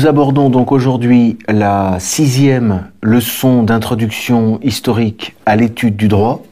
[0.00, 6.42] Nous abordons donc aujourd'hui la sixième leçon d'introduction historique à l'étude du droit.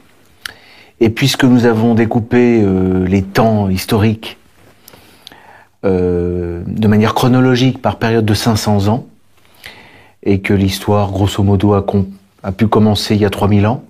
[0.99, 4.37] Et puisque nous avons découpé euh, les temps historiques
[5.83, 9.07] euh, de manière chronologique par période de 500 ans,
[10.21, 11.83] et que l'histoire, grosso modo, a,
[12.43, 13.83] a, pu commencer il y a 3000 ans,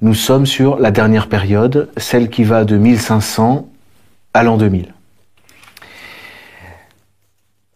[0.00, 3.66] nous sommes sur la dernière période, celle qui va de 1500
[4.32, 4.94] à l'an 2000.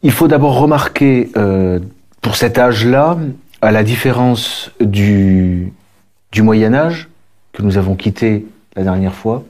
[0.04, 1.80] Il faut d'abord remarquer euh,
[2.20, 3.16] pour cet âge-là,
[3.62, 5.72] à la différence du,
[6.36, 7.08] Moyen Âge,
[7.54, 8.44] que nous avons quitté
[8.76, 9.44] la dernière fois,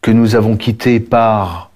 [0.00, 1.70] que nous avons quitté par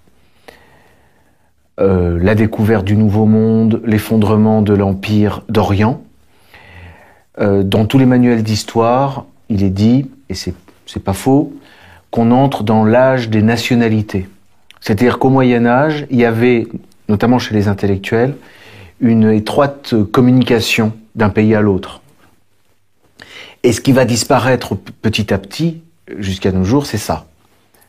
[1.81, 6.01] euh, la découverte du Nouveau Monde, l'effondrement de l'Empire d'Orient.
[7.41, 10.55] Euh, dans tous les manuels d'histoire, il est dit, et c'est
[11.05, 11.53] pas faux,
[12.11, 14.31] qu'on entre dans l'âge des nationalités.
[14.81, 16.69] C'est-à-dire qu'au Moyen Âge, il y avait
[17.09, 18.37] notamment chez les intellectuels,
[19.01, 22.01] une étroite communication d'un pays à l'autre.
[23.63, 25.83] Et ce qui va disparaître petit à petit,
[26.19, 27.27] jusqu'à nos jours, c'est ça.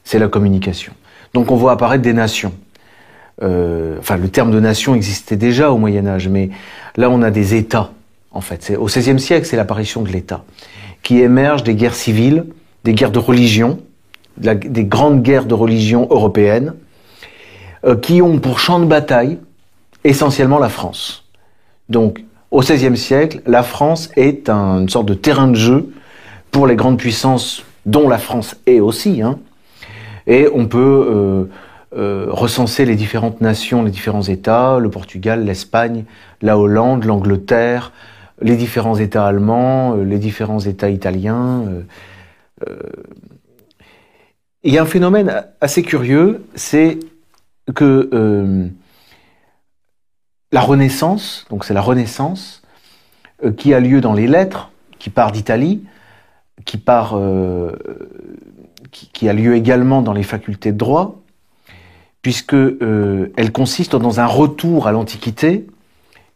[0.03, 0.93] C'est la communication.
[1.33, 2.53] Donc on voit apparaître des nations.
[3.43, 6.49] Euh, enfin, le terme de nation existait déjà au Moyen Âge, mais
[6.95, 7.91] là on a des États,
[8.31, 8.73] en fait.
[8.77, 10.45] Au XVIe siècle, c'est l'apparition de l'État,
[11.03, 12.45] qui émerge des guerres civiles,
[12.85, 13.79] des guerres de religion,
[14.37, 16.73] des grandes guerres de religion européennes,
[18.01, 19.37] qui ont pour champ de bataille
[20.03, 21.25] essentiellement la France.
[21.89, 25.91] Donc, au XVIe siècle, la France est une sorte de terrain de jeu
[26.51, 29.21] pour les grandes puissances, dont la France est aussi.
[29.21, 29.39] Hein.
[30.25, 30.79] Et on peut
[31.09, 31.43] euh,
[31.97, 36.05] euh, recenser les différentes nations, les différents États, le Portugal, l'Espagne,
[36.41, 37.91] la Hollande, l'Angleterre,
[38.41, 41.63] les différents États allemands, les différents États italiens.
[44.63, 46.99] Il y a un phénomène assez curieux, c'est
[47.73, 48.67] que euh,
[50.51, 52.61] la Renaissance, donc c'est la Renaissance,
[53.43, 55.83] euh, qui a lieu dans les lettres, qui part d'Italie,
[56.65, 57.71] qui part, euh,
[58.91, 61.21] qui, a lieu également dans les facultés de droit,
[62.21, 65.67] puisque elle consiste dans un retour à l'Antiquité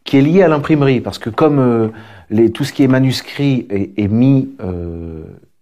[0.04, 1.90] qui est lié à l'imprimerie, parce que comme
[2.54, 4.50] tout ce qui est manuscrit est, est mis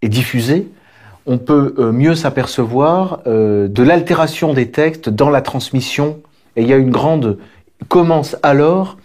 [0.01, 0.67] est diffusé,
[1.29, 6.21] on peut euh, mieux s'apercevoir euh, de l'altération des textes dans la transmission.
[6.55, 7.37] Et il y a une grande...
[7.87, 8.97] commence alors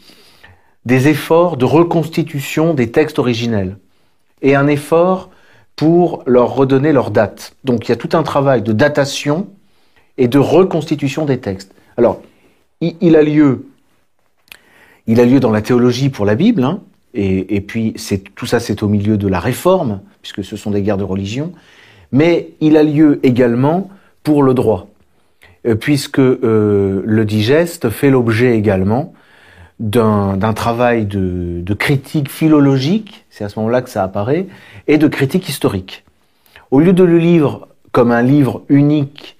[0.86, 3.76] des efforts de reconstitution des textes originels.
[4.40, 5.28] Et un effort
[5.76, 7.56] pour leur redonner leur date.
[7.62, 9.48] Donc il y a tout un travail de datation
[10.16, 11.74] et de reconstitution des textes.
[11.98, 12.22] Alors,
[12.80, 13.66] il, a lieu,
[15.06, 16.80] il a lieu dans la théologie pour la Bible, hein,
[17.12, 17.94] et, et, puis
[18.34, 21.52] tout ça c'est au milieu de la réforme, puisque ce sont des guerres de religion
[22.14, 23.90] mais il a lieu également
[24.22, 24.86] pour le droit,
[25.66, 29.12] euh, puisque euh, le digeste fait l'objet également
[29.80, 34.46] d'un travail de, critique philologique, c'est à ce moment-là que ça apparaît,
[34.86, 36.04] et de critique historique.
[36.70, 39.36] Au lieu de le lire comme un livre unique,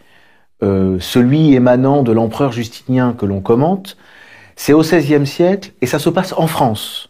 [0.65, 3.97] euh, celui émanant de l'empereur Justinien que l'on commente,
[4.57, 7.09] c'est au XVIe siècle et ça se passe en France.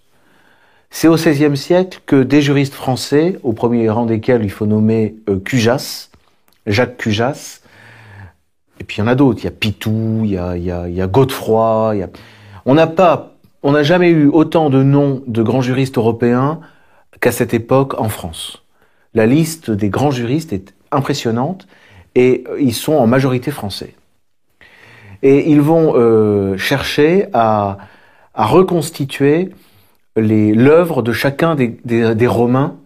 [0.97, 5.17] C'est au XVIe siècle que des juristes français, au premier rang desquels il faut nommer
[5.29, 6.09] euh, Cujas,
[6.69, 7.63] Jacques Cujas,
[8.79, 10.63] et puis il y en a d'autres, il y a Pitou, il y a, il
[10.63, 12.11] y a, il y a Godefroy, il y a...
[12.65, 13.35] on n'a pas,
[13.65, 16.61] on n'a jamais eu autant de noms de grands juristes européens
[17.21, 18.63] qu'à cette époque en France.
[19.15, 21.67] La liste des grands juristes est impressionnante
[22.15, 23.97] et euh, ils sont en majorité français.
[25.25, 27.79] Et ils vont euh, chercher à,
[28.33, 29.51] à reconstituer
[30.17, 32.77] l'œuvre de chacun des, des, Romains.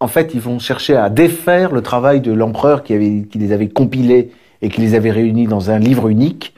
[0.00, 3.68] En fait, ils vont chercher à défaire le travail de l'empereur qui, qui les avait
[3.68, 4.32] compilés
[4.62, 6.54] et qui les avait réunis dans un livre unique.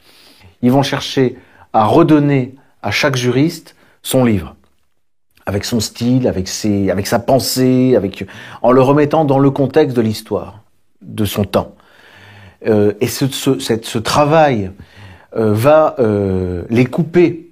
[0.63, 1.37] Ils vont chercher
[1.73, 4.57] à redonner à chaque juriste son livre,
[5.47, 8.25] avec son style, avec, ses, avec sa pensée, avec,
[8.63, 10.63] en le remettant dans le contexte de l'histoire,
[11.03, 11.75] de son temps.
[12.67, 14.73] Euh, et ce, ce, ce travail
[15.37, 17.48] euh, va euh, les couper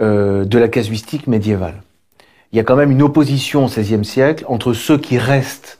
[0.00, 1.82] euh, de la casuistique médiévale.
[2.52, 5.78] Il y a quand même une opposition au XVIe siècle entre ceux qui restent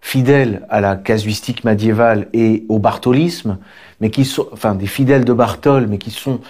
[0.00, 3.58] fidèles à la casuistique médiévale et au bartholisme,
[4.00, 6.40] mais qui sont, enfin, des fidèles de Bartol, mais qui sont,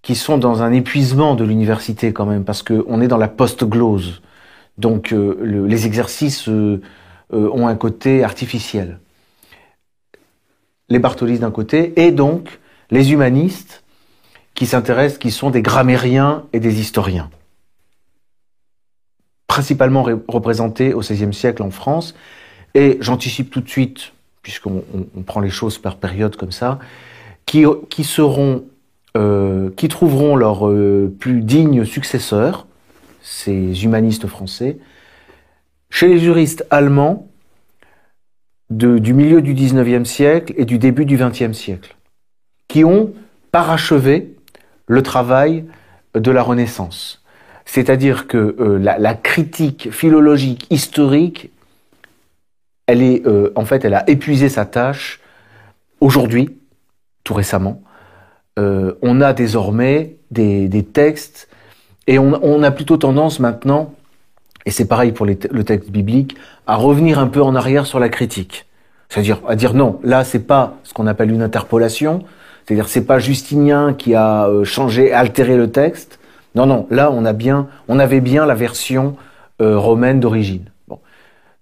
[0.00, 4.22] qui sont dans un épuisement de l'université quand même, parce qu'on est dans la post-glose.
[4.78, 6.80] Donc, euh, les exercices euh,
[7.30, 9.00] ont un côté artificiel.
[10.88, 12.60] Les bartholistes d'un côté, et donc
[12.92, 13.81] les humanistes
[14.54, 17.30] qui s'intéressent, qui sont des grammairiens et des historiens,
[19.46, 22.14] principalement représentés au XVIe siècle en France.
[22.74, 24.12] Et j'anticipe tout de suite,
[24.42, 24.82] puisqu'on
[25.26, 26.78] prend les choses par période comme ça,
[27.46, 28.06] qui, qui
[29.16, 32.66] euh, trouveront leurs euh, plus dignes successeurs,
[33.20, 34.78] ces humanistes français,
[35.90, 37.28] chez les juristes allemands
[38.70, 41.94] du milieu du XIXe siècle et du début du XXe siècle,
[42.68, 43.12] qui ont
[43.50, 44.31] parachevé
[44.92, 45.64] le travail
[46.14, 47.22] de la Renaissance.
[47.64, 51.50] C'est-à-dire que euh, la, critique philologique historique,
[52.86, 53.22] elle est,
[53.54, 55.20] en fait, elle a épuisé sa tâche
[56.00, 56.50] aujourd'hui,
[57.24, 57.82] tout récemment,
[58.58, 61.48] euh, on a désormais des, textes
[62.06, 63.94] et on, a plutôt tendance maintenant,
[64.66, 66.36] et c'est pareil pour le texte biblique,
[66.66, 68.66] à revenir un peu en arrière sur la critique.
[69.08, 72.24] C'est-à-dire à dire non, là c'est pas ce qu'on appelle une interpolation,
[72.64, 76.18] c'est-à-dire c'est pas Justinien qui a euh, changé, altéré le texte.
[76.54, 79.16] Non, non, là on a bien, on avait bien la version
[79.60, 80.64] euh, romaine d'origine.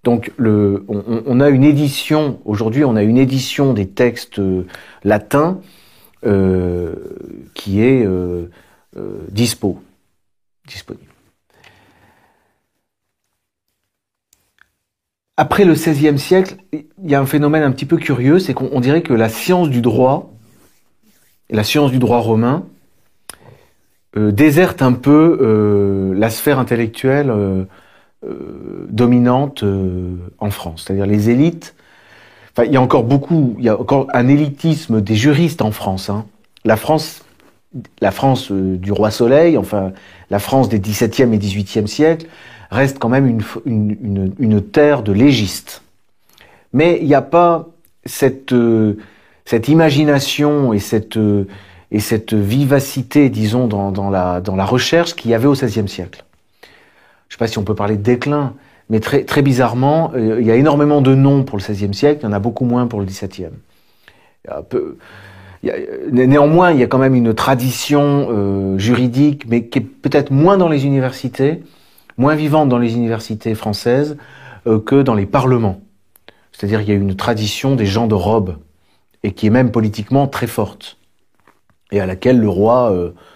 [0.03, 4.41] Donc le, on, a une édition aujourd'hui, on a une édition des textes
[5.03, 5.59] latins
[6.23, 6.93] euh,
[7.55, 8.47] qui est euh,
[8.95, 9.81] euh, dispo,
[10.67, 11.05] disponible.
[15.35, 18.79] Après le XVIe siècle, il y a un phénomène un petit peu curieux, c'est qu'on
[18.79, 20.30] dirait que la science du droit,
[21.51, 22.65] la science du droit romain,
[24.15, 27.33] déserte un peu la sphère intellectuelle
[28.89, 29.63] dominante
[30.39, 30.83] en France.
[30.85, 31.75] C'est-à-dire les élites
[32.59, 36.09] il y a encore beaucoup, il y a encore un élitisme des juristes en France.
[36.09, 36.25] Hein.
[36.65, 37.23] La France,
[38.01, 39.93] la France euh, du roi Soleil, enfin
[40.29, 42.27] la France des XVIIe et XVIIIe siècles,
[42.69, 45.81] reste quand même une, terre de légistes.
[46.73, 47.67] Mais il n'y a pas
[48.05, 48.97] cette, euh,
[49.45, 51.45] cette imagination et cette, euh,
[52.31, 56.23] vivacité, disons, dans, la, recherche qu'il y avait au XVIe siècle.
[56.63, 58.53] Je ne sais pas si on peut parler de déclin,
[58.89, 62.25] mais très, bizarrement, euh, il y a énormément de noms pour le XVIe siècle, il
[62.25, 63.49] y en a beaucoup moins pour le XVIIe.
[64.69, 64.97] Peu,
[66.11, 70.57] néanmoins, il y a quand même une tradition euh, juridique, mais qui est peut-être moins
[70.57, 71.61] dans les universités,
[72.17, 74.17] moins vivante dans les universités françaises
[74.67, 75.81] euh, que dans les parlements.
[76.51, 78.57] C'est-à-dire qu'il y a une tradition des gens de robe,
[79.23, 80.97] et qui est même politiquement très forte,
[81.91, 82.93] et à laquelle le roi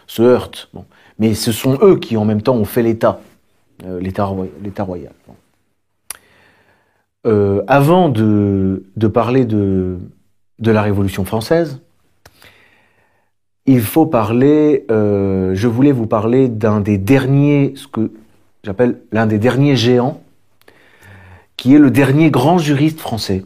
[0.08, 0.72] se heurte.
[1.20, 3.20] Mais ce sont eux qui, en même temps, ont fait l'État,
[4.00, 5.14] l'État royal.
[7.26, 9.98] Euh, avant de, parler de,
[10.60, 11.80] la Révolution française,
[13.66, 18.12] il faut parler, euh, je voulais vous parler d'un des derniers, ce que
[18.64, 20.22] j'appelle l'un des derniers géants,
[21.58, 23.44] qui est le dernier grand juriste français.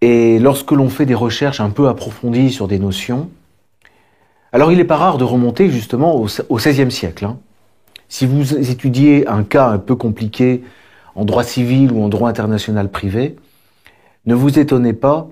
[0.00, 3.30] Et lorsque l'on fait des recherches un peu approfondies sur des notions,
[4.52, 7.24] alors il n'est pas rare de remonter justement au, XVIe siècle.
[7.24, 7.38] Hein.
[8.08, 10.62] Si vous étudiez un cas un peu compliqué
[11.14, 13.36] en droit civil ou en droit international privé,
[14.26, 15.28] ne vous étonnez pas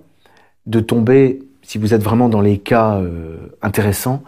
[0.66, 4.22] de tomber, si vous êtes vraiment dans les cas euh, intéressants,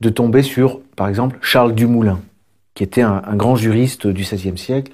[0.00, 2.20] de tomber sur, par exemple, Charles Dumoulin,
[2.74, 4.92] qui était un, grand juriste du XVIe siècle.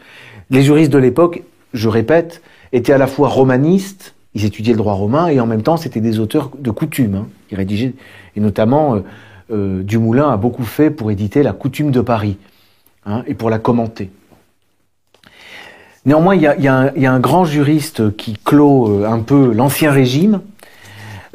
[0.50, 4.94] Les juristes de l'époque, je répète, étaient à la fois romanistes, ils étudiaient le droit
[4.94, 7.14] romain, et en même temps, c'était des auteurs de coutume.
[7.14, 7.26] Hein.
[7.50, 7.94] Ils rédigeaient,
[8.36, 9.00] et notamment, euh,
[9.52, 12.36] euh, Dumoulin a beaucoup fait pour éditer la coutume de Paris,
[13.06, 14.10] hein, et pour la commenter.
[16.06, 20.40] Néanmoins, il y a, un grand juriste qui clôt euh, un peu l'ancien régime,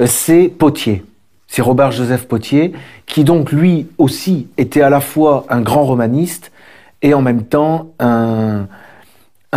[0.05, 1.03] c'est Potier.
[1.47, 2.73] C'est Robert Joseph Potier,
[3.05, 6.51] qui donc lui aussi était à la fois un grand romaniste
[7.01, 8.67] et en même temps un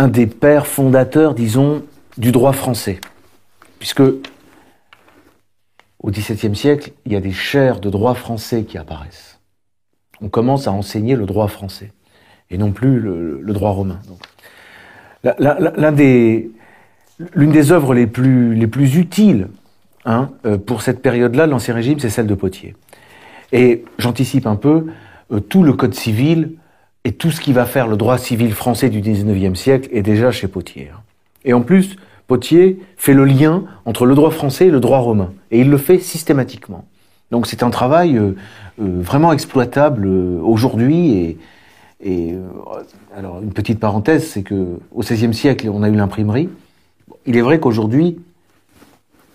[0.07, 1.81] des pères fondateurs, disons,
[2.17, 3.01] du droit français.
[3.79, 4.01] Puisque
[6.01, 9.39] au XVIIe siècle, il y a des chaires de droit français qui apparaissent.
[10.21, 11.91] On commence à enseigner le droit français
[12.51, 13.99] et non plus le, droit romain
[17.33, 19.49] l'une des œuvres les plus, les plus utiles
[20.05, 22.75] hein, euh, pour cette période-là de l'Ancien Régime, c'est celle de Potier.
[23.51, 24.87] Et j'anticipe un peu,
[25.31, 26.53] euh, tout le Code civil
[27.03, 30.31] et tout ce qui va faire le droit civil français du XIXe siècle est déjà
[30.31, 30.91] chez Potier.
[30.93, 30.99] Hein.
[31.43, 31.97] Et en plus,
[32.29, 35.33] Potier fait le lien entre le droit français et le droit romain.
[35.51, 36.85] Et il le fait systématiquement.
[37.31, 38.35] Donc c'est un travail euh,
[38.77, 41.37] vraiment exploitable aujourd'hui et,
[42.01, 42.47] et euh,
[43.15, 46.49] alors, une petite parenthèse, c'est que au XVIe siècle, on a eu l'imprimerie.
[47.25, 48.19] Il est vrai qu'aujourd'hui,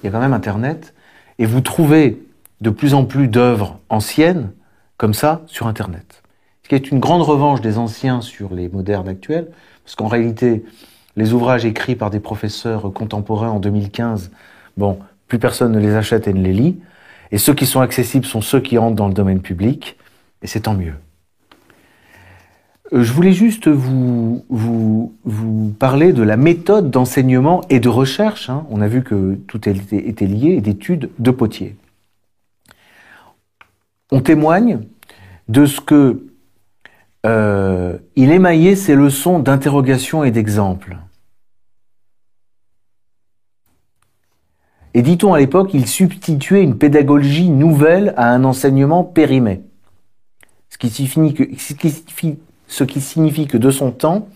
[0.03, 0.95] il y a quand même Internet,
[1.39, 2.23] et vous trouvez
[2.61, 4.53] de plus en plus d'œuvres anciennes
[4.97, 6.23] comme ça sur Internet.
[6.63, 9.49] Ce qui est une grande revanche des anciens sur les modernes actuels,
[9.85, 10.65] parce qu'en réalité,
[11.17, 14.31] les ouvrages écrits par des professeurs contemporains en 2015,
[14.77, 16.77] bon, plus personne ne les achète et ne les lit,
[17.31, 19.97] et ceux qui sont accessibles sont ceux qui entrent dans le domaine public,
[20.43, 20.95] et c'est tant mieux.
[22.93, 24.45] Euh, je voulais juste vous,
[25.79, 28.51] parler de la méthode d'enseignement et de recherche.
[28.51, 28.67] Hein.
[28.71, 31.77] On a vu que tout était, était lié, et d'études de Potier.
[34.11, 34.81] on témoigne
[35.49, 36.23] de ce que
[37.25, 40.99] euh, il émaillait ses leçons d'interrogation et d'exemple.
[44.95, 49.63] Et dit-on à l'époque, il substituait une pédagogie nouvelle à un enseignement périmé.
[50.69, 50.89] Ce qui
[53.01, 54.29] signifie que, de son temps,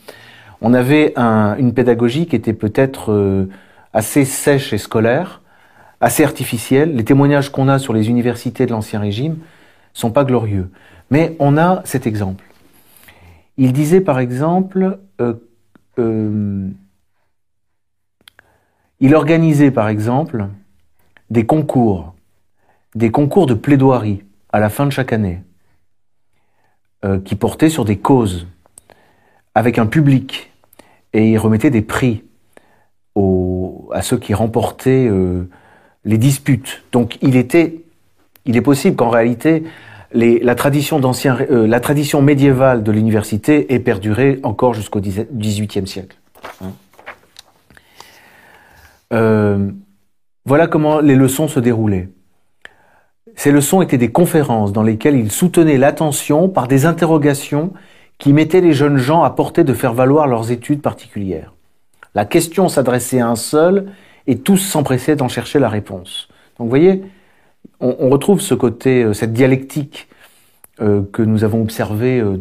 [0.61, 3.49] on avait une pédagogie qui était peut-être euh,
[3.92, 5.42] assez sèche et scolaire,
[6.00, 6.97] assez artificielle.
[6.97, 9.37] Les témoignages qu'on a sur les universités de l'Ancien Régime
[9.92, 10.71] sont pas glorieux.
[11.11, 12.45] Mais on a cet exemple.
[13.59, 15.35] Il disait par exemple, euh,
[15.99, 16.69] euh,
[19.00, 20.47] il organisait par exemple
[21.29, 22.15] des concours,
[22.95, 24.23] des concours de plaidoirie
[24.53, 25.43] à la fin de chaque année,
[27.05, 28.47] euh, qui portaient sur des causes,
[29.57, 30.53] avec un public,
[31.12, 32.25] et il remettait des prix
[33.93, 35.11] à ceux qui remportaient
[36.05, 36.85] les disputes.
[36.93, 37.83] Donc il était,
[38.45, 39.65] il est possible qu'en réalité
[40.12, 46.17] la tradition d'ancien, euh, la tradition médiévale de l'université est perdurée encore jusqu'au XVIIIe siècle.
[46.62, 46.73] Hein.
[49.12, 49.71] Euh,
[50.45, 52.09] voilà comment les leçons se déroulaient.
[53.37, 57.73] Ces leçons étaient des conférences dans lesquelles il soutenait l'attention par des interrogations
[58.19, 61.55] qui mettaient les jeunes gens à portée de faire valoir leurs études particulières.
[62.15, 63.93] La question s'adressait à un seul
[64.27, 66.29] et tous s'empressaient d'en chercher la réponse.
[66.59, 67.05] Donc vous voyez,
[67.81, 70.09] on, retrouve ce côté, euh, cette dialectique
[70.81, 72.37] euh, que nous avons observé euh,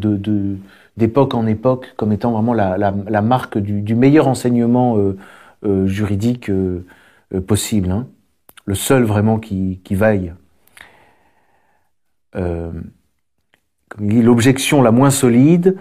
[0.98, 4.98] d'époque en époque comme étant vraiment la, marque du, meilleur enseignement
[5.64, 6.52] juridique
[7.46, 8.08] possible, hein.
[8.66, 10.34] le seul vraiment qui, vaille.
[14.00, 15.78] l'objection la moins solide,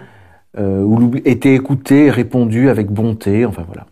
[0.55, 3.87] où était écoutée, répondue avec bonté, enfin voilà.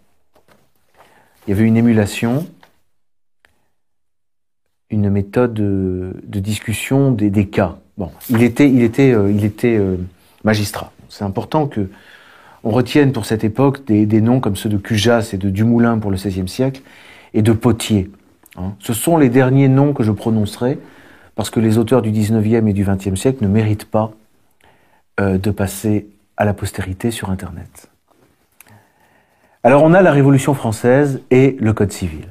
[1.48, 2.46] Il y avait une émulation
[4.96, 7.76] une méthode de, discussion des, cas.
[7.98, 9.98] Bon, il était, il était, euh, il était euh,
[10.44, 10.92] magistrat.
[11.10, 11.90] C'est important que
[12.64, 16.10] on retienne pour cette époque des, noms comme ceux de Cujas et de Dumoulin pour
[16.10, 16.82] le XVIe siècle
[17.36, 18.10] et de Potier.
[18.58, 18.74] Hein.
[18.80, 20.80] Ce sont les derniers noms que je prononcerai
[21.36, 24.14] parce que les auteurs du XIXe et du XXe siècle ne méritent pas
[25.20, 27.90] euh, de passer à la postérité sur Internet.
[29.64, 32.30] Alors on a la Révolution française et le Code civil.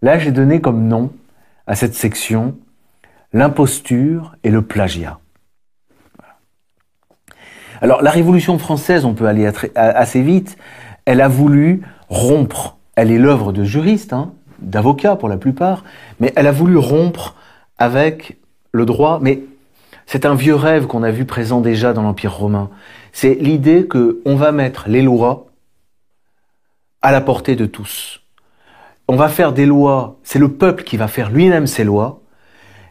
[0.00, 1.10] Là, j'ai donné comme nom
[1.68, 2.56] à cette section
[3.32, 5.20] l'imposture et le plagiat.
[7.80, 10.56] Alors la Révolution française, on peut aller assez vite,
[11.04, 15.84] elle a voulu rompre, elle est l'œuvre de juristes, hein, d'avocats pour la plupart,
[16.18, 17.36] mais elle a voulu rompre
[17.76, 18.38] avec
[18.72, 19.42] le droit, mais
[20.06, 22.70] c'est un vieux rêve qu'on a vu présent déjà dans l'Empire romain.
[23.12, 25.46] C'est l'idée que on va mettre les lois
[27.02, 28.22] à la portée de tous
[29.08, 32.20] on va faire des lois, c'est le peuple qui va faire lui-même ses lois,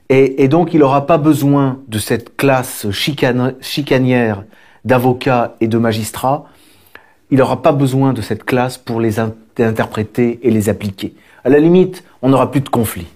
[0.10, 4.44] et, donc il n'aura pas besoin de cette classe chicanière
[4.86, 6.46] d'avocats et de magistrats,
[7.30, 9.20] il n'aura pas besoin de cette classe pour les
[9.60, 11.14] interpréter et les appliquer.
[11.44, 13.08] À la limite, on n'aura plus de conflit,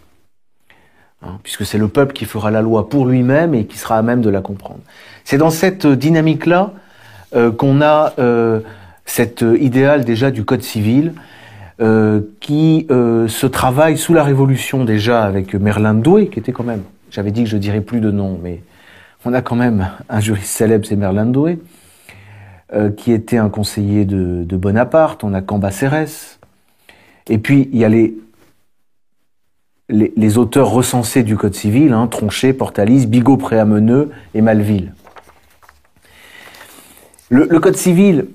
[1.23, 4.01] hein, puisque c'est le peuple qui fera la loi pour lui-même et qui sera à
[4.01, 4.81] même de la comprendre.
[5.23, 6.73] C'est dans cette dynamique-là
[7.35, 8.59] euh, qu'on a euh,
[9.05, 11.13] cet idéal déjà du Code civil,
[11.81, 16.63] euh, qui euh, se travaille sous la Révolution déjà avec Merlin Doué, qui était quand
[16.63, 18.61] même, j'avais dit que je dirais plus de nom, mais
[19.25, 21.57] on a quand même un juriste célèbre, c'est Merlin Doué,
[22.73, 26.39] euh, qui était un conseiller de, Bonaparte, on a Cambacérès,
[27.27, 28.13] et puis il y a les,
[29.89, 34.93] les, auteurs recensés du Code civil, hein, Tronchet, Portalis, Bigot, Préameneux et Malville.
[37.29, 38.27] Le, le Code civil,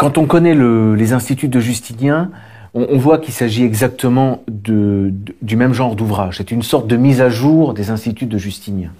[0.00, 2.30] quand on connaît les instituts de Justinien,
[2.72, 6.38] on, voit qu'il s'agit exactement de, du même genre d'ouvrage.
[6.38, 8.92] C'est une sorte de mise à jour des instituts de Justinien.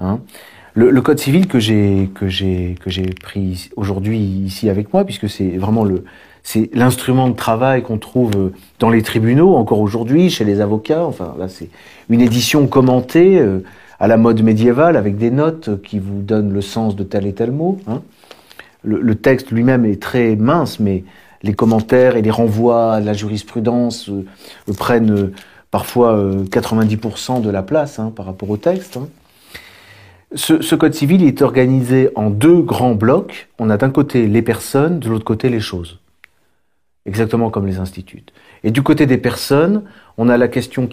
[0.00, 0.18] Hein.
[0.72, 5.28] Le, code civil que j'ai que j'ai que j'ai pris aujourd'hui ici avec moi, puisque
[5.28, 6.04] c'est vraiment le
[6.42, 11.04] c'est l'instrument de travail qu'on trouve dans les tribunaux encore aujourd'hui, chez les avocats.
[11.04, 11.68] Enfin là, c'est
[12.08, 13.58] une édition commentée euh,
[14.00, 17.34] à la mode médiévale avec des notes qui vous donnent le sens de tel et
[17.34, 17.78] tel mot.
[17.86, 18.00] Hein
[18.86, 21.04] le, texte lui-même est très mince, mais
[21.42, 24.24] les commentaires et les renvois à la jurisprudence euh,
[24.76, 25.32] prennent euh,
[25.70, 28.96] parfois 90% euh, de la place hein, par rapport au texte.
[28.96, 29.08] Hein.
[30.34, 33.48] Ce, code civil est organisé en deux grands blocs.
[33.58, 36.00] On a d'un côté les personnes, de l'autre côté les choses.
[37.06, 38.24] Exactement comme les instituts.
[38.64, 39.84] Et du côté des personnes,
[40.18, 40.88] on a la question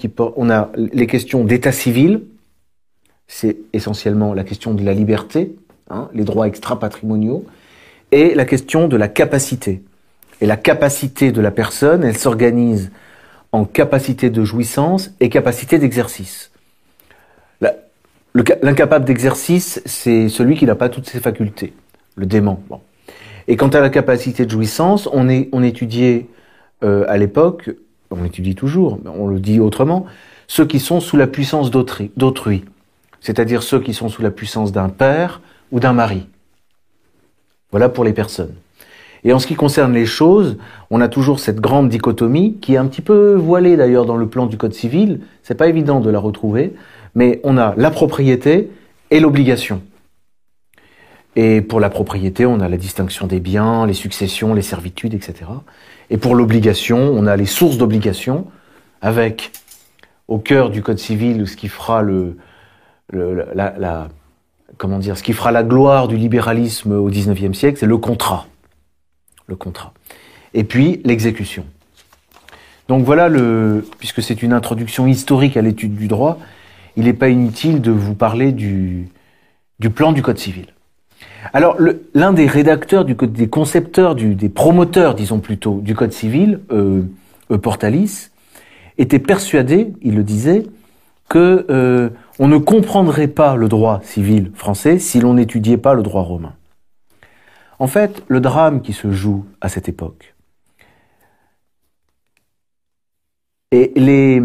[0.75, 2.21] les questions d'état civil.
[3.27, 5.55] C'est essentiellement la question de la liberté,
[5.89, 7.43] hein, les droits extra-patrimoniaux
[8.13, 9.81] et la question de la capacité.
[10.39, 12.91] Et la capacité de la personne, elle s'organise
[13.51, 16.51] en capacité de jouissance et capacité d'exercice.
[18.63, 21.73] L'incapable d'exercice, c'est celui qui n'a pas toutes ses facultés,
[22.15, 22.61] le dément.
[23.47, 25.29] Et quant à la capacité de jouissance, on
[25.63, 26.27] étudiait
[26.83, 27.69] euh, à l'époque,
[28.09, 30.05] on étudie toujours, mais on le dit autrement,
[30.47, 32.65] ceux qui sont sous la puissance d'autrui,
[33.21, 35.41] c'est-à-dire ceux qui sont sous la puissance d'un père
[35.71, 36.27] ou d'un mari.
[37.73, 38.53] Voilà pour les personnes.
[39.23, 40.57] Et en ce qui concerne les choses,
[40.91, 44.27] on a toujours cette grande dichotomie qui est un petit peu voilée d'ailleurs dans le
[44.27, 45.21] plan du Code civil.
[45.41, 46.75] C'est pas évident de la retrouver,
[47.15, 48.69] mais on a la propriété
[49.09, 49.81] et l'obligation.
[51.35, 55.49] Et pour la propriété, on a la distinction des biens, les successions, les servitudes, etc.
[56.11, 58.45] Et pour l'obligation, on a les sources d'obligation,
[59.01, 59.51] avec
[60.27, 62.03] au cœur du Code civil ce qui fera
[63.11, 64.09] la,
[64.77, 68.47] comment dire, ce qui fera la gloire du libéralisme au XIXe siècle, c'est le contrat
[69.47, 69.93] le contrat.
[70.53, 71.65] Et puis l'exécution.
[72.87, 76.39] Donc voilà, le, puisque c'est une introduction historique à l'étude du droit,
[76.95, 79.09] il n'est pas inutile de vous parler du,
[79.95, 80.67] plan du Code civil.
[81.53, 81.77] Alors,
[82.13, 87.03] l'un des rédacteurs, du, des concepteurs, des promoteurs, disons plutôt, du Code civil, euh,
[87.51, 88.29] euh, Portalis,
[88.97, 90.63] était persuadé, il le disait,
[91.29, 92.09] que euh,
[92.39, 96.55] on ne comprendrait pas le droit civil français si l'on n'étudiait pas le droit romain.
[97.79, 100.33] En fait, le drame qui se joue à cette époque,
[103.71, 104.41] et les,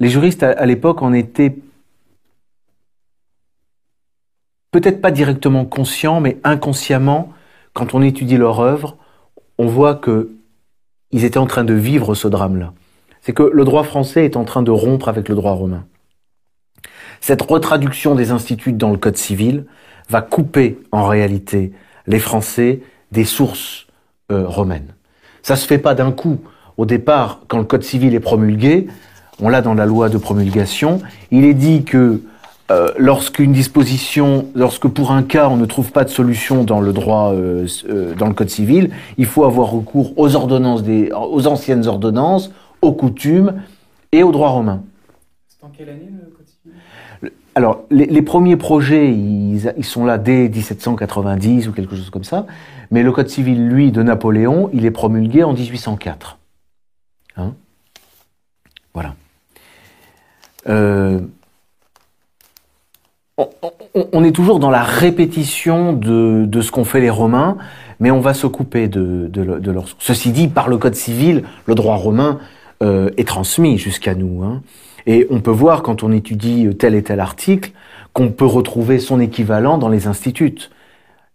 [0.00, 1.56] juristes à, l'époque en étaient
[4.72, 7.32] peut-être pas directement conscients, mais inconsciemment,
[7.74, 8.96] quand on étudie leur œuvre,
[9.58, 10.32] on voit que
[11.12, 12.72] ils étaient en train de vivre ce drame-là.
[13.20, 15.86] C'est que le droit français est en train de rompre avec le droit romain.
[17.26, 19.64] Cette retraduction des instituts dans le Code civil
[20.10, 21.72] va couper en réalité
[22.06, 22.82] les Français
[23.12, 23.86] des sources
[24.30, 24.92] euh, romaines.
[25.42, 26.36] Ça se fait pas d'un coup.
[26.76, 28.88] Au départ, quand le Code civil est promulgué,
[29.40, 32.20] on l'a dans la loi de promulgation, il est dit que
[32.70, 36.92] euh, lorsqu'une disposition, lorsque pour un cas on ne trouve pas de solution dans le
[36.92, 37.66] droit, euh,
[38.18, 40.82] dans le Code civil, il faut avoir recours aux ordonnances
[41.14, 43.62] aux anciennes ordonnances, aux coutumes
[44.12, 44.82] et au droit romain.
[45.48, 46.10] C'est en quelle année
[47.54, 52.46] alors, les, premiers projets, ils, sont là dès 1790 ou quelque chose comme ça,
[52.90, 56.38] mais le Code civil, lui, de Napoléon, il est promulgué en 1804.
[57.36, 57.54] Hein?
[58.92, 59.14] Voilà.
[60.68, 61.20] Euh,
[63.94, 67.56] on, est toujours dans la répétition de, ce qu'ont fait les Romains,
[68.00, 69.86] mais on va se couper de, de, leur...
[70.00, 72.40] Ceci dit, par le Code civil, le droit romain
[72.82, 74.42] euh, est transmis jusqu'à nous.
[74.42, 74.62] Hein.
[75.06, 77.72] Et on peut voir quand on étudie tel et tel article
[78.12, 80.70] qu'on peut retrouver son équivalent dans les instituts.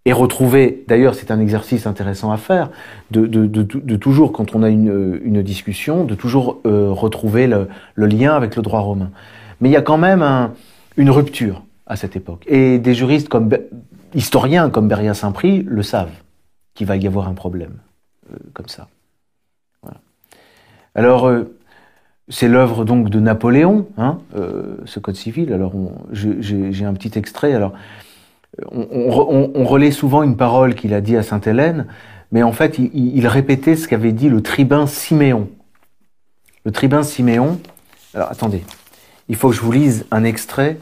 [0.05, 2.71] Et retrouver, d'ailleurs c'est un exercice intéressant à faire,
[3.11, 7.47] de, de, de, de toujours, quand on a une, une discussion, de toujours euh, retrouver
[7.47, 9.11] le, le, lien avec le droit romain.
[9.59, 10.53] Mais il y a quand même un,
[10.95, 12.45] une rupture à cette époque.
[12.47, 13.49] Et des juristes comme
[14.15, 16.15] historiens comme Beria Saint-Prix le savent,
[16.73, 17.77] qu'il va y avoir un problème
[18.31, 18.87] euh, comme ça.
[19.83, 19.99] Voilà.
[20.95, 21.58] Alors, euh,
[22.29, 25.51] c'est l'œuvre donc de Napoléon, hein, euh, ce code civil.
[25.51, 25.73] Alors
[26.11, 27.53] j'ai un petit extrait.
[27.53, 27.73] Alors
[28.71, 31.87] on, relaie souvent une parole qu'il a dit à Sainte Hélène,
[32.31, 35.49] mais en fait il, répétait ce qu'avait dit le tribun Siméon.
[36.65, 37.59] Le tribun Siméon.
[38.13, 38.63] Alors attendez,
[39.27, 40.77] il faut que je vous lise un extrait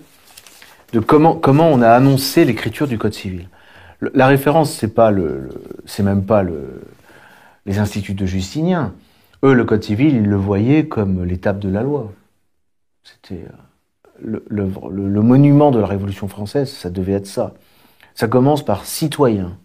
[0.93, 3.47] de comment comment on a annoncé l'écriture du code civil.
[4.13, 5.49] la référence c'est pas le,
[5.85, 6.81] c'est même pas le,
[7.65, 8.93] les instituts de Justinien
[9.43, 12.11] eux, le Code civil, ils le voyaient comme l'étape de la loi.
[13.03, 17.53] C'était euh, le, monument de la Révolution française, ça devait être ça.
[18.15, 19.57] Ça commence par citoyen.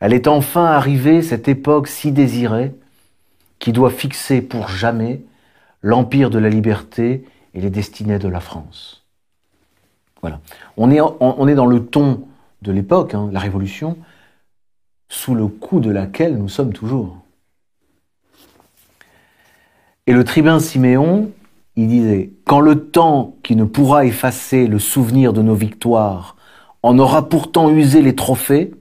[0.00, 2.74] Elle est enfin arrivée, cette époque si désirée,
[3.58, 5.22] qui doit fixer pour jamais
[5.82, 9.04] l'empire de la liberté et les destinées de la France.
[10.20, 10.40] Voilà.
[10.76, 12.26] On est, dans le ton
[12.62, 13.96] de l'époque, hein, la Révolution,
[15.08, 17.23] sous le coup de laquelle nous sommes toujours.
[20.06, 21.30] Et le tribun Siméon,
[21.76, 26.36] il disait, quand le temps qui ne pourra effacer le souvenir de nos victoires
[26.82, 28.72] en aura pourtant usé les trophées,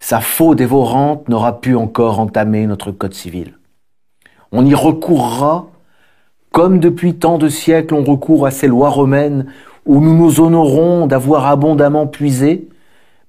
[0.00, 3.58] sa faux dévorante n'aura pu encore entamer notre code civil.
[4.50, 5.68] On y recourra
[6.50, 9.46] comme depuis tant de siècles on recourt à ces lois romaines
[9.86, 12.68] où nous nous honorons d'avoir abondamment puisé,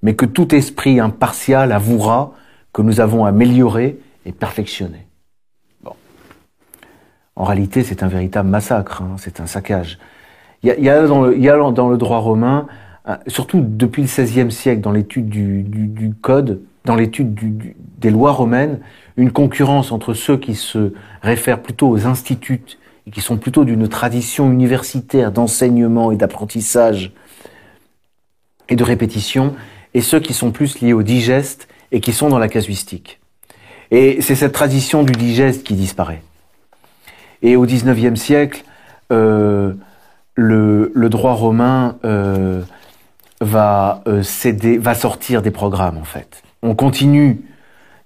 [0.02, 2.34] mais que tout esprit impartial avouera
[2.74, 5.05] que nous avons amélioré et perfectionné.
[7.36, 10.00] En réalité, c'est un véritable massacre, hein, c'est un saccage.
[10.64, 12.68] Il y a, dans, le, droit romain,
[13.08, 17.38] euh, surtout depuis le XVIe siècle, dans l'étude du, code, dans l'étude
[18.00, 18.80] des lois romaines,
[19.18, 22.64] une concurrence entre ceux qui se réfèrent plutôt aux instituts
[23.06, 27.14] et qui sont plutôt d'une tradition universitaire d'enseignement et d'apprentissage
[28.70, 29.56] et de répétition,
[29.94, 33.20] et ceux qui sont plus liés au digeste et qui sont dans la casuistique.
[33.92, 36.22] Et c'est cette tradition du digeste qui disparaît.
[37.46, 38.64] Et au XIXe siècle,
[39.12, 39.74] euh,
[40.34, 42.64] le, droit romain euh,
[43.40, 44.24] va euh,
[44.80, 46.42] va sortir des programmes en fait.
[46.64, 47.40] On continue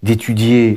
[0.04, 0.76] d'étudier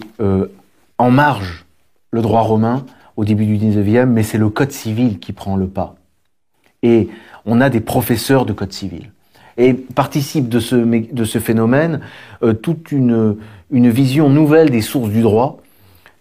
[0.98, 1.64] en marge
[2.12, 5.66] le droit romain au début du XIXe, mais c'est le code civil qui prend le
[5.66, 5.96] pas.
[6.85, 7.09] Et
[7.44, 9.11] on a des professeurs de code civil.
[9.57, 12.01] Et participe de ce, phénomène
[12.62, 13.37] toute une
[13.72, 15.59] vision nouvelle des sources du droit,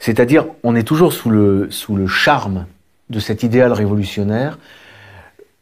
[0.02, 1.70] c'est-à-dire on est toujours sous le,
[2.08, 2.66] charme
[3.12, 4.58] de cet idéal révolutionnaire.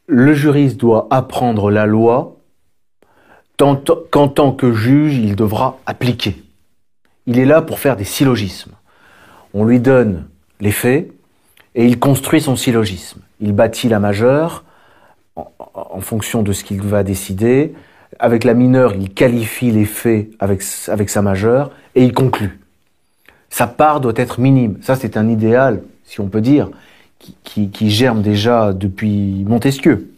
[0.07, 2.37] Le juriste doit apprendre la loi
[3.57, 6.41] qu'en tant que juge, il devra appliquer.
[7.27, 8.71] Il est là pour faire des syllogismes.
[9.53, 10.25] On lui donne
[10.61, 11.11] les faits
[11.75, 13.19] et il construit son syllogisme.
[13.41, 14.63] Il bâtit la majeure,
[15.35, 17.73] en fonction de ce qu'il va décider.
[18.19, 22.57] Avec la mineure, il qualifie les faits avec sa majeure et il conclut.
[23.49, 24.77] Sa part doit être minime.
[24.81, 26.69] Ça, c'est un idéal, si on peut dire,
[27.17, 30.13] qui, qui, qui, germe déjà depuis Montesquieu.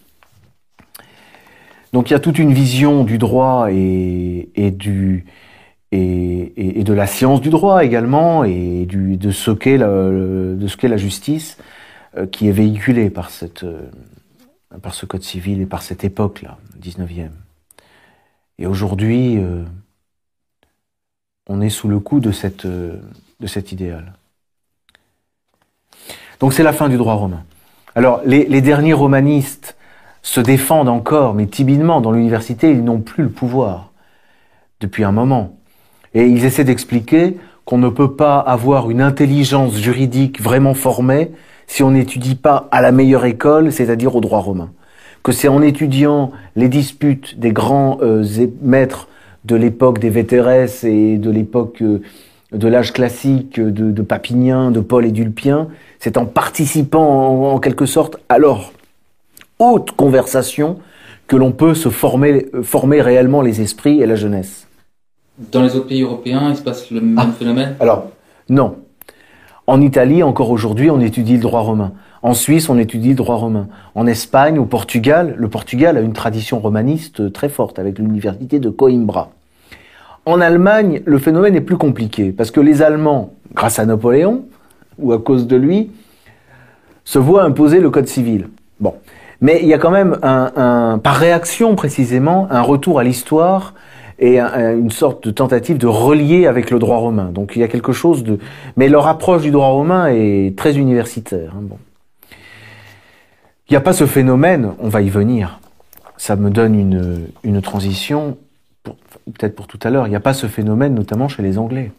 [1.94, 5.26] Donc il y a toute une vision du droit et, et du,
[5.92, 10.88] et, et, de la science du droit également et du, de ce qu'est la, de
[10.88, 11.58] la justice
[12.18, 13.90] euh, qui est véhiculée par cette euh,
[14.82, 17.30] par ce code civil et par cette époque-là, 19e.
[18.58, 19.64] Et aujourd'hui, euh,
[21.52, 22.22] on est sous le coup
[22.66, 22.96] euh,
[23.40, 24.14] de cet idéal.
[26.40, 27.44] Donc c'est la fin du droit romain.
[27.96, 29.76] Alors les, les, derniers romanistes
[30.22, 33.92] se défendent encore, mais timidement, dans l'université, ils n'ont plus le pouvoir
[34.80, 35.58] depuis un moment.
[36.14, 41.32] Et ils essaient d'expliquer qu'on ne peut pas avoir une intelligence juridique vraiment formée
[41.68, 44.72] si on n'étudie pas à la meilleure école, c'est-à-dire au droit romain.
[45.24, 48.24] Que c'est en étudiant les disputes des grands euh,
[48.62, 49.08] maîtres
[49.46, 52.02] de l'époque des Vétérès et de l'époque euh,
[52.52, 57.60] de l'âge classique de, de, Papinien, de Paul et d'Ulpien, c'est en participant en, en,
[57.60, 58.74] quelque sorte à leur
[59.60, 60.80] haute conversation
[61.28, 64.68] que l'on peut se former, former réellement les esprits et la jeunesse.
[65.52, 67.76] Dans les autres pays européens, il se passe le même ah, phénomène?
[67.80, 68.12] Alors,
[68.50, 68.76] non.
[69.68, 71.92] En Italie, encore aujourd'hui, on étudie le droit romain.
[72.24, 73.68] En Suisse, on étudie le droit romain.
[73.96, 78.70] En Espagne, au Portugal, le Portugal a une tradition romaniste très forte avec l'université de
[78.70, 79.30] Coimbra.
[80.26, 84.46] En Allemagne, le phénomène est plus compliqué parce que les Allemands, grâce à Napoléon
[85.00, 85.92] ou à cause de lui,
[87.04, 88.50] se voient imposer le code civil.
[88.80, 88.96] Bon,
[89.42, 93.74] mais il y a quand même un, un par réaction précisément un retour à l'histoire
[94.22, 97.32] et une sorte de tentative de relier avec le droit romain.
[97.32, 98.38] Donc il y a quelque chose de...
[98.78, 101.54] Mais leur approche du droit romain est très universitaire.
[101.58, 101.80] Hein, bon.
[103.68, 105.60] Il n'y a pas ce phénomène, on va y venir.
[106.18, 108.38] Ça me donne une, une transition,
[108.84, 111.92] peut-être pour tout à l'heure, il n'y a pas ce phénomène notamment chez les Anglais,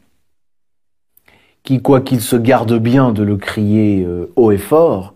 [1.65, 5.15] qui, quoi qu'ils se gardent bien de le crier euh, haut et fort,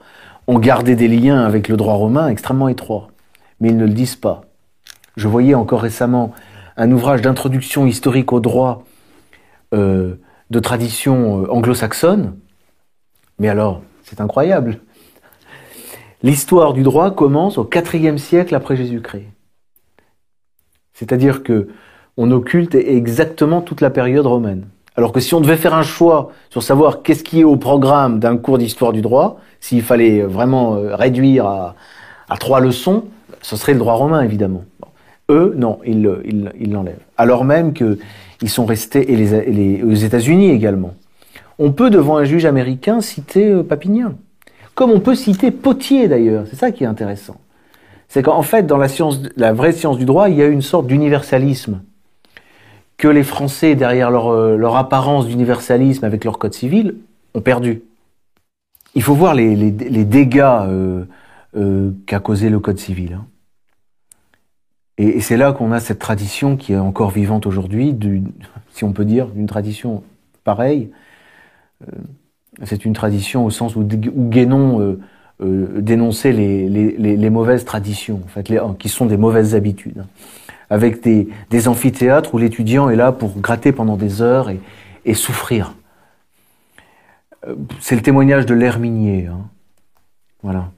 [0.48, 3.08] ont gardé des liens avec le droit romain extrêmement étroits.
[3.60, 4.42] Mais ils ne le disent pas.
[5.16, 6.32] Je voyais encore récemment
[6.76, 8.84] un ouvrage d'introduction historique au droit
[9.74, 10.16] euh,
[10.50, 12.36] de tradition euh, anglo-saxonne.
[13.38, 14.80] Mais alors, c'est incroyable.
[16.22, 19.26] L'histoire du droit commence au IVe siècle après Jésus-Christ.
[20.92, 21.68] C'est-à-dire que
[22.16, 24.66] on occulte exactement toute la période romaine.
[24.96, 28.18] Alors que si on devait faire un choix sur savoir qu'est-ce qui est au programme
[28.18, 31.74] d'un cours d'histoire du droit, s'il fallait vraiment euh, réduire à,
[32.30, 33.04] à, trois leçons,
[33.42, 34.64] ce serait le droit romain évidemment.
[35.30, 36.54] Eux, non, ils l'enlèvent.
[36.60, 40.94] Ils, Alors même qu'ils sont restés, et, les, les, aux États-Unis également.
[41.58, 44.14] On peut, devant un juge américain, citer euh, Papinien.
[44.74, 46.46] Comme on peut citer Potier d'ailleurs.
[46.48, 47.38] C'est ça qui est intéressant.
[48.08, 50.62] C'est qu'en fait, dans la science, la vraie science du droit, il y a une
[50.62, 51.80] sorte d'universalisme
[52.98, 56.96] que les Français, derrière leur, euh, leur apparence d'universalisme avec leur code civil,
[57.34, 57.82] ont perdu.
[58.94, 61.04] Il faut voir les, les, les dégâts euh,
[61.56, 63.14] euh, qu'a causé le code civil.
[63.14, 63.26] Hein.
[64.98, 67.96] Et, et c'est là qu'on a cette tradition qui est encore vivante aujourd'hui,
[68.70, 70.02] si on peut dire, d'une tradition
[70.44, 70.90] pareille.
[71.82, 71.96] Euh,
[72.64, 75.00] c'est une tradition au sens où, où Guénon euh,
[75.42, 79.98] euh, dénonçait les, les, les, mauvaises traditions, en fait, les, qui sont des mauvaises habitudes.
[79.98, 80.06] Hein.
[80.70, 84.58] Avec des, des amphithéâtres où l'étudiant est là pour gratter pendant des heures et,
[85.04, 85.74] et souffrir.
[87.46, 89.26] Euh, c'est le témoignage de l'Herminier.
[89.26, 89.40] Hein.
[90.42, 90.70] Voilà.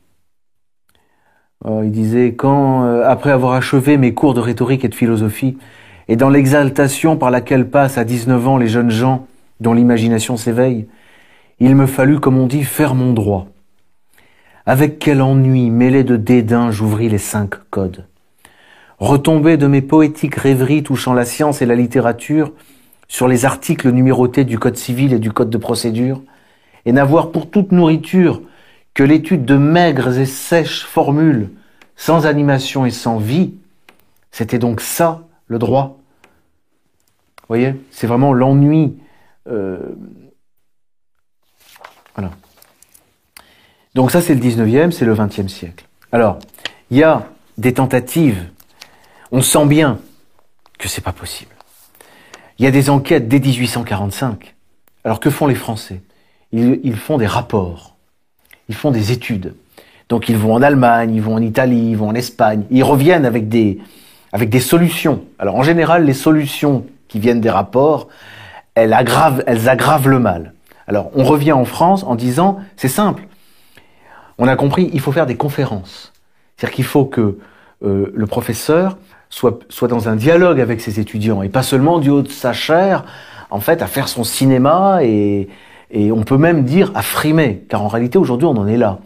[1.67, 5.59] Euh, il disait quand, euh, après avoir achevé mes cours de rhétorique et de philosophie,
[6.09, 9.27] et dans l'exaltation par laquelle passent à 19 ans les jeunes gens
[9.61, 10.87] dont l'imagination s'éveille,
[11.61, 13.49] il me fallut, comme on dit, faire mon droit.
[14.65, 18.05] Avec quel ennui mêlé de dédain j'ouvris les cinq codes.
[18.99, 22.53] retomber de mes poétiques rêveries touchant la science et la littérature
[23.07, 26.21] sur les articles numérotés du Code civil et du Code de procédure,
[26.85, 28.43] et n'avoir pour toute nourriture
[28.99, 31.51] que l'étude de maigres et sèches formules,
[31.95, 33.55] sans animation et sans vie,
[34.33, 36.01] c'était donc ça, le droit.
[37.43, 38.99] Vous voyez C'est vraiment l'ennui.
[39.47, 39.79] Euh,
[42.17, 42.33] voilà.
[43.95, 45.87] Donc ça, c'est le 19e, c'est le 20e siècle.
[46.11, 46.41] Alors,
[46.91, 48.51] il y a des tentatives.
[49.31, 50.01] On sent bien
[50.77, 51.55] que c'est pas possible.
[52.59, 54.57] Il y a des enquêtes dès 1845.
[55.05, 56.03] Alors que font les Français?
[56.51, 57.98] Ils, font des rapports,
[58.69, 59.55] ils font des études.
[60.09, 62.65] Donc ils vont en Allemagne, ils vont en Italie, ils vont en Espagne.
[62.71, 63.79] Ils reviennent avec des,
[64.33, 65.25] avec des solutions.
[65.39, 68.09] Alors en général, les solutions qui viennent des rapports,
[68.75, 70.55] elles aggravent, elles aggravent le mal.
[70.87, 73.27] Alors on revient en France en disant, c'est simple.
[74.39, 76.13] On a compris, il faut faire des conférences.
[76.57, 77.39] C'est-à-dire qu'il faut que
[77.85, 78.97] euh, le professeur
[79.31, 82.53] soit, soit dans un dialogue avec ses étudiants et pas seulement du haut de sa
[82.53, 83.05] chair,
[83.51, 85.49] en fait, à faire son cinéma et,
[85.91, 88.99] et on peut même dire à frimer, car en réalité aujourd'hui on en est là.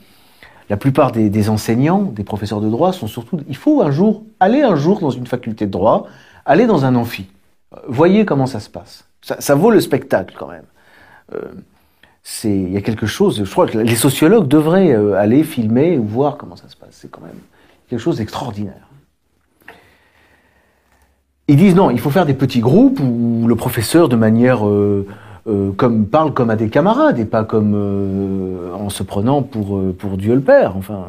[0.70, 4.62] La plupart des, enseignants, des professeurs de droit sont surtout, il faut un jour, aller
[4.62, 6.06] un jour dans une faculté de droit,
[6.46, 7.26] aller dans un amphi.
[7.88, 9.04] Voyez comment ça se passe.
[9.20, 10.64] Ça, vaut le spectacle quand même.
[11.34, 11.52] Euh,
[12.44, 16.04] il y a quelque chose, je crois que les sociologues devraient euh, aller filmer ou
[16.04, 16.90] voir comment ça se passe.
[16.92, 17.38] C'est quand même
[17.88, 18.88] quelque chose d'extraordinaire.
[21.48, 25.06] Ils disent non, il faut faire des petits groupes où le professeur, de manière euh,
[25.48, 29.76] euh, comme parle comme à des camarades et pas comme euh, en se prenant pour
[29.76, 30.76] euh, pour Dieu le Père.
[30.76, 31.06] Enfin,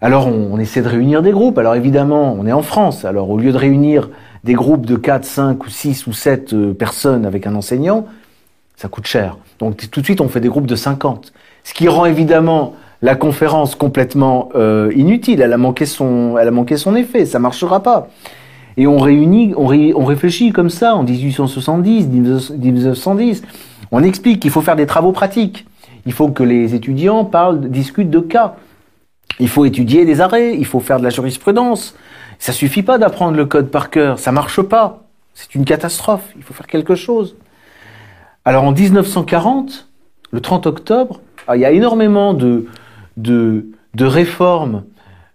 [0.00, 1.56] alors on, essaie de réunir des groupes.
[1.58, 3.04] Alors évidemment, on est en France.
[3.04, 4.10] Alors au lieu de réunir
[4.42, 8.06] des groupes de 4, 5 ou 6 ou 7 personnes avec un enseignant,
[8.74, 9.38] ça coûte cher.
[9.60, 11.32] Donc tout de suite, on fait des groupes de 50.
[11.62, 14.48] Ce qui rend évidemment la conférence complètement
[14.96, 15.40] inutile.
[15.40, 17.24] Elle a manqué son, elle a manqué son effet.
[17.24, 18.08] Ça marchera pas.
[18.76, 23.42] Et on réunit, on, réfléchit comme ça en 1870, 1910.
[23.90, 25.66] On explique qu'il faut faire des travaux pratiques.
[26.06, 28.56] Il faut que les étudiants parlent, discutent de cas.
[29.40, 31.94] Il faut étudier des arrêts, il faut faire de la jurisprudence.
[32.38, 35.04] Ça suffit pas d'apprendre le code par cœur, ça marche pas.
[35.34, 37.36] C'est une catastrophe, il faut faire quelque chose.
[38.44, 39.88] Alors en 1940,
[40.32, 42.66] le 30 octobre, ah, il y a énormément de,
[43.16, 44.84] de, de réformes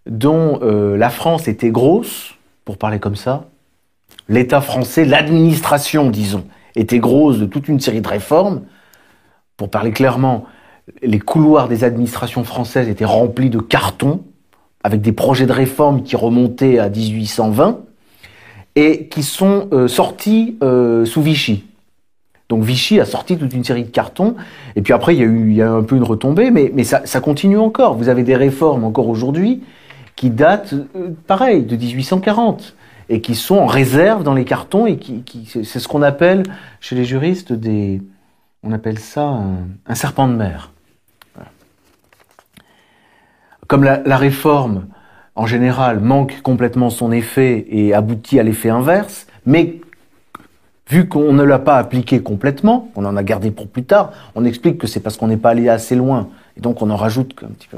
[0.05, 2.36] dont euh, la France était grosse,
[2.67, 3.45] pour parler comme ça,
[4.27, 6.43] l'État français, l'administration, disons,
[6.75, 8.63] était grosse de toute une série de réformes.
[9.55, 10.43] Pour parler clairement,
[11.01, 14.25] les couloirs des administrations françaises étaient remplis de cartons,
[14.83, 17.79] avec des projets de réforme qui remontaient à 1820,
[18.75, 21.63] et qui sont euh, sortis euh, sous Vichy.
[22.49, 24.35] Donc Vichy a sorti toute une série de cartons,
[24.75, 27.95] et puis après il y a eu, un peu une retombée, mais, ça continue encore.
[27.95, 29.63] Vous avez des réformes encore aujourd'hui
[30.17, 32.75] qui datent, euh, pareil, de 1840
[33.07, 36.43] et qui sont en réserve dans les cartons et qui, c'est ce qu'on appelle
[36.81, 38.01] chez les juristes des,
[38.63, 39.39] on appelle ça
[39.85, 40.71] un, serpent de mer.
[43.67, 44.87] Comme la, la, réforme
[45.35, 49.79] en général manque complètement son effet et aboutit à l'effet inverse, mais
[50.89, 54.45] vu qu'on ne l'a pas appliqué complètement, on en a gardé pour plus tard, on
[54.45, 57.35] explique que c'est parce qu'on n'est pas allé assez loin et donc on en rajoute
[57.43, 57.77] un petit peu.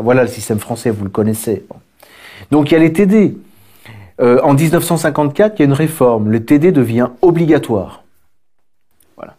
[0.00, 1.64] Voilà le système français, vous le connaissez.
[2.50, 3.36] Donc il y a les TD.
[4.20, 6.30] Euh, en 1954, il y a une réforme.
[6.30, 8.04] Le TD devient obligatoire.
[9.16, 9.36] Voilà.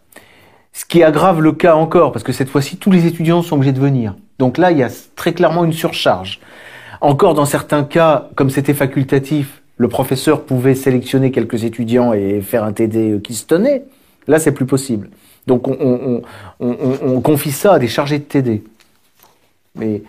[0.72, 3.72] Ce qui aggrave le cas encore, parce que cette fois-ci, tous les étudiants sont obligés
[3.72, 4.14] de venir.
[4.38, 6.40] Donc là, il y a très clairement une surcharge.
[7.00, 12.64] Encore dans certains cas, comme c'était facultatif, le professeur pouvait sélectionner quelques étudiants et faire
[12.64, 13.84] un TD qui se tenait.
[14.26, 15.10] Là, c'est plus possible.
[15.46, 16.22] Donc on, on,
[16.60, 18.62] on, on confie ça à des chargés de TD.
[19.76, 20.02] Mais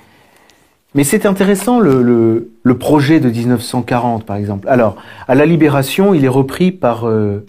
[0.96, 2.50] mais c'est intéressant le,
[2.80, 4.68] projet de 1940, par exemple.
[4.68, 4.96] Alors,
[5.28, 7.46] à la Libération, il est repris par euh,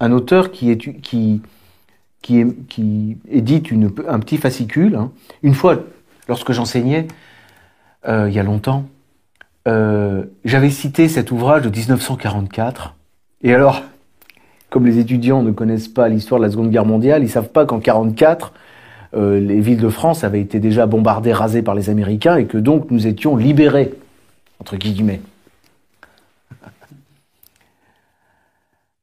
[0.00, 0.70] un auteur qui,
[3.30, 3.68] édite
[4.08, 4.96] un petit fascicule.
[4.96, 5.10] Hein.
[5.42, 5.78] Une fois,
[6.28, 7.06] lorsque j'enseignais,
[8.08, 8.84] euh, il y a longtemps,
[9.68, 12.94] euh, j'avais cité cet ouvrage de 1944.
[13.42, 13.82] Et alors,
[14.68, 17.64] comme les étudiants ne connaissent pas l'histoire de la Seconde Guerre mondiale, ils savent pas
[17.64, 18.52] qu'en 44,
[19.14, 22.58] euh, les villes de France avaient été déjà bombardées, rasées par les Américains, et que
[22.58, 23.92] donc nous étions libérés,
[24.58, 25.20] entre guillemets.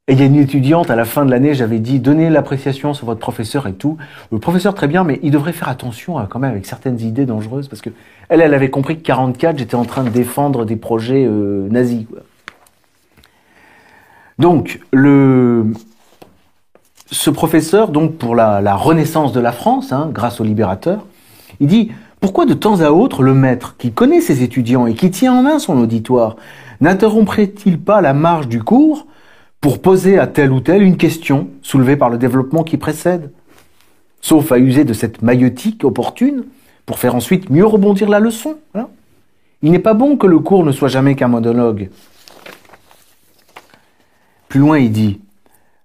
[0.09, 2.95] Et il y a une étudiante, à la fin de l'année, j'avais dit, donnez l'appréciation
[2.95, 3.97] sur votre professeur et tout.
[4.31, 7.27] Le professeur, très bien, mais il devrait faire attention à, quand même avec certaines idées
[7.27, 7.91] dangereuses, parce que
[8.27, 12.07] elle, elle avait compris que 44, j'étais en train de défendre des projets euh, nazis.
[14.39, 15.67] Donc, le,
[17.11, 21.05] ce professeur, donc pour la, renaissance de la France, hein, grâce au libérateur,
[21.59, 25.09] il dit pourquoi de temps à autre le maître, qui connaît ses étudiants et qui
[25.09, 26.35] tient en main son auditoire,
[26.81, 29.07] n'interromprait-il pas la marche du cours
[29.61, 33.31] pour poser à tel ou tel une question soulevée par le développement qui précède?
[34.21, 36.43] Sauf à user de cette maïeutique opportune
[36.85, 38.57] pour faire ensuite mieux rebondir la leçon.
[39.61, 41.89] Il n'est pas bon que le cours ne soit jamais qu'un monologue.
[44.49, 45.19] Plus loin, il dit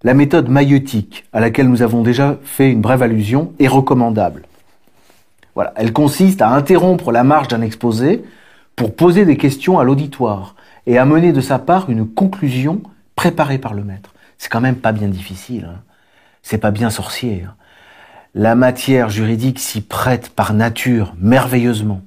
[0.05, 4.43] La méthode maïeutique, à laquelle nous avons déjà fait une brève allusion, est recommandable.
[5.55, 8.23] Voilà, elle consiste à interrompre la marche d'un exposé
[8.77, 12.83] pour poser des questions à l'auditoire et à mener de sa part une conclusion
[13.17, 14.12] préparée par le maître.
[14.37, 15.71] C'est quand même pas bien difficile.
[15.73, 15.81] Hein.
[16.43, 17.45] C'est pas bien sorcier.
[17.49, 17.55] Hein.
[18.35, 22.03] La matière juridique s'y prête par nature merveilleusement.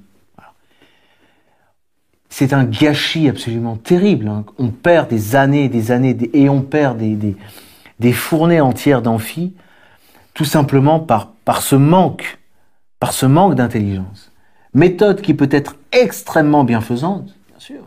[2.28, 4.28] C'est un gâchis absolument terrible.
[4.28, 4.44] Hein.
[4.58, 7.34] On perd des années et des années et on perd des, des,
[7.98, 9.54] des fournées entières d'amphi
[10.38, 12.38] tout simplement par, ce manque,
[13.00, 14.30] d'intelligence.
[14.72, 17.82] Méthode qui peut être extrêmement bienfaisante, bien sûr,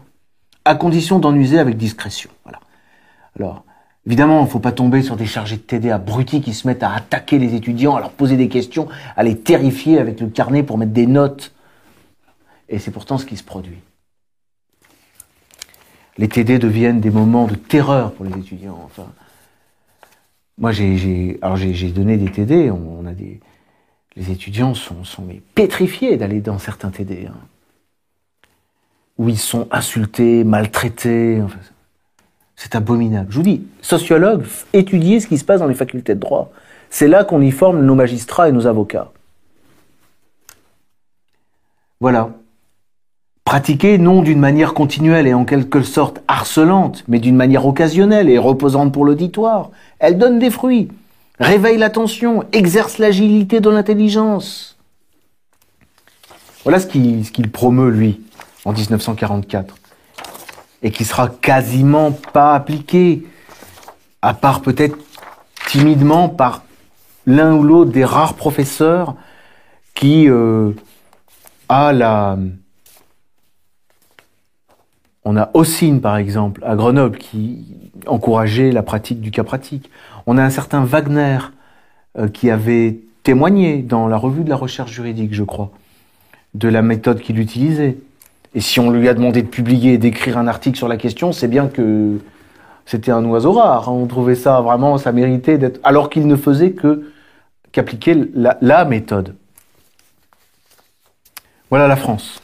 [0.66, 2.30] à condition d'en user avec discrétion.
[3.40, 3.64] Alors,
[4.06, 6.84] évidemment, il ne faut pas tomber sur des chargés de TD abrutis qui se mettent
[6.84, 10.62] à attaquer les étudiants, à leur poser des questions, à les terrifier avec le carnet
[10.62, 11.54] pour mettre des notes.
[12.68, 13.80] Et c'est pourtant ce qui se produit.
[16.18, 18.90] Les TD deviennent des moments de terreur pour les étudiants.
[20.62, 22.72] Moi, j'ai, donné des TD.
[22.72, 23.42] On, a des,
[24.16, 27.28] les étudiants sont, sont pétrifiés d'aller dans certains TD.
[27.28, 27.36] Hein
[29.22, 31.44] où ils sont insultés, maltraités.
[32.56, 33.28] c'est abominable.
[33.30, 36.52] Je vous dis, sociologue, étudiez ce qui se passe dans les facultés de droit.
[36.90, 39.12] C'est là qu'on y forme nos magistrats et nos avocats.
[42.00, 42.32] Voilà.
[43.52, 48.38] Pratiquer non d'une manière continuelle et en quelque sorte harcelante, mais d'une manière occasionnelle et
[48.38, 49.72] reposante pour l'auditoire.
[50.00, 50.88] Elle donne des fruits,
[51.38, 54.78] réveille l'attention, exerce l'agilité de l'intelligence.
[56.64, 58.22] Voilà ce qu'il ce qu'il promeut, lui
[58.64, 59.76] en 1944
[60.82, 63.28] et qui sera quasiment pas appliqué,
[64.22, 64.96] à part peut-être
[65.68, 66.64] timidement par
[67.26, 69.16] l'un ou l'autre des rares professeurs
[69.94, 70.72] qui euh,
[71.68, 72.38] a la...
[75.24, 79.90] On a Ossine, par exemple, à Grenoble, qui encourageait la pratique du cas pratique.
[80.26, 81.38] On a un certain Wagner
[82.18, 85.72] euh, qui avait témoigné dans la revue de la recherche juridique, je crois,
[86.56, 87.98] de la méthode qu'il utilisait.
[88.56, 91.32] Et si on lui a demandé de publier et d'écrire un article sur la question,
[91.32, 92.18] c'est bien que
[92.86, 93.88] c'était un oiseau rare.
[93.88, 93.94] Hein.
[93.94, 95.80] On trouvait ça vraiment, ça méritait d'être.
[95.84, 97.12] Alors qu'il ne faisait que
[97.72, 99.36] qu'appliquer la, la méthode.
[101.70, 102.41] Voilà la France.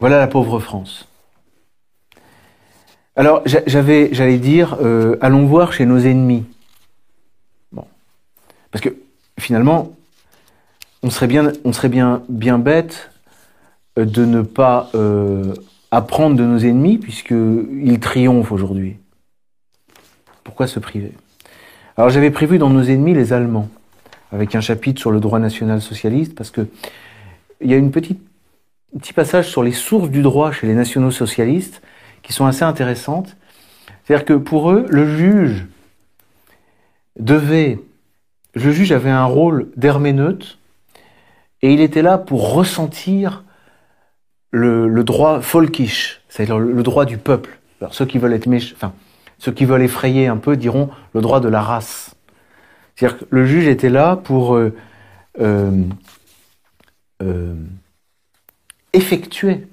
[0.00, 1.08] Voilà la pauvre France.
[3.16, 6.44] Alors, j'allais dire, euh, allons voir chez nos ennemis.
[7.72, 7.86] Bon,
[8.70, 8.94] parce que
[9.38, 9.96] finalement,
[11.02, 13.10] on serait bien, on serait bien, bien bête
[13.96, 15.54] de ne pas euh,
[15.90, 18.96] apprendre de nos ennemis puisqu'ils triomphent aujourd'hui.
[20.44, 21.12] Pourquoi se priver?
[21.96, 23.70] Alors j'avais prévu dans nos ennemis les Allemands,
[24.30, 26.68] avec un chapitre sur le droit national socialiste, parce que
[27.62, 28.20] il y a une petite,
[28.98, 31.82] petit passage sur les sources du droit chez les nationaux socialistes
[32.22, 33.36] qui sont assez intéressantes.
[34.04, 35.66] C'est-à-dire que pour eux, le juge
[37.18, 37.78] devait,
[38.54, 40.58] le juge avait un rôle d'herméneute
[41.62, 43.44] et il était là pour ressentir
[44.50, 47.58] le, droit folkish, c'est-à-dire le, droit du peuple.
[47.80, 48.92] Alors ceux qui veulent être enfin,
[49.38, 52.14] ceux qui veulent effrayer un peu diront le droit de la race.
[52.94, 54.74] C'est-à-dire que le juge était là pour euh,
[55.40, 55.82] euh,
[57.22, 57.54] euh,
[58.96, 59.66] effectuer,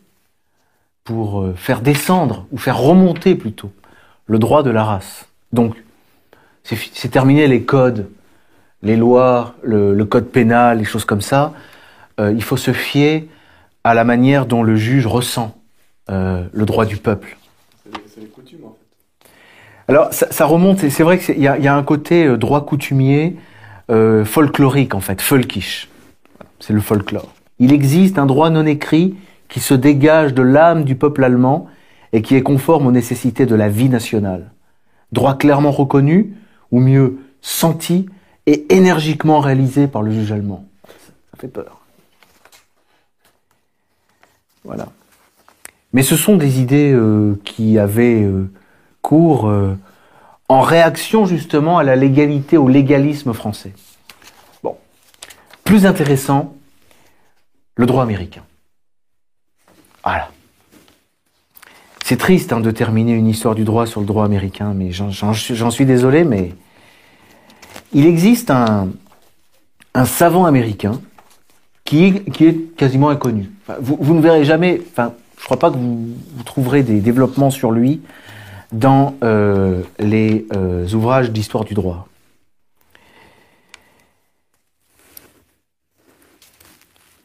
[1.04, 3.72] pour faire descendre ou faire remonter plutôt
[4.26, 5.28] le droit de la race.
[5.52, 5.76] Donc,
[6.64, 8.10] c'est terminé les codes,
[8.82, 11.52] les lois, le, le, code pénal, les choses comme ça.
[12.20, 13.28] il faut se fier
[13.84, 15.56] à la manière dont le juge ressent
[16.10, 17.38] euh, le droit du peuple.
[18.08, 19.30] C'est les coutumes, en fait.
[19.88, 23.38] Alors, ça, remonte, c'est vrai qu'il y, y, a un côté euh, droit coutumier,
[23.90, 25.90] euh, folklorique, en fait, folkish.
[26.60, 27.34] C'est le folklore.
[27.64, 29.16] Il existe un droit non écrit
[29.48, 31.68] qui se dégage de l'âme du peuple allemand
[32.12, 34.52] et qui est conforme aux nécessités de la vie nationale.
[35.14, 36.34] Droit clairement reconnu,
[36.72, 38.08] ou mieux, senti
[38.48, 40.66] et énergiquement réalisé par le juge allemand.
[41.32, 41.80] Ça fait peur.
[44.66, 44.90] Voilà.
[45.94, 48.52] Mais ce sont des idées euh, qui avaient euh,
[49.02, 49.78] cours euh,
[50.50, 53.72] en réaction justement à la légalité, au légalisme français.
[54.64, 54.76] Bon.
[55.64, 56.54] Plus intéressant,
[57.76, 58.44] le droit américain.
[60.04, 60.30] Voilà.
[62.04, 65.72] C'est triste hein, de terminer une histoire du droit sur le droit américain, mais j'en
[65.72, 66.54] suis désolé, mais
[67.94, 68.90] il existe un,
[70.06, 71.00] savant américain
[71.86, 73.52] qui est, quasiment inconnu.
[73.80, 77.52] vous, ne verrez jamais, enfin, je ne crois pas que vous, vous, trouverez des développements
[77.52, 78.02] sur lui
[78.74, 82.08] dans euh, les euh, ouvrages d'histoire du droit.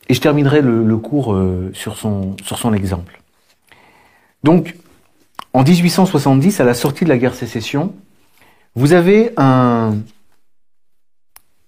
[0.08, 3.20] Et je terminerai le, cours euh, sur, son, sur son exemple.
[4.42, 4.76] Donc,
[5.52, 7.94] en 1870, à la sortie de la guerre sécession,
[8.74, 9.96] vous avez un,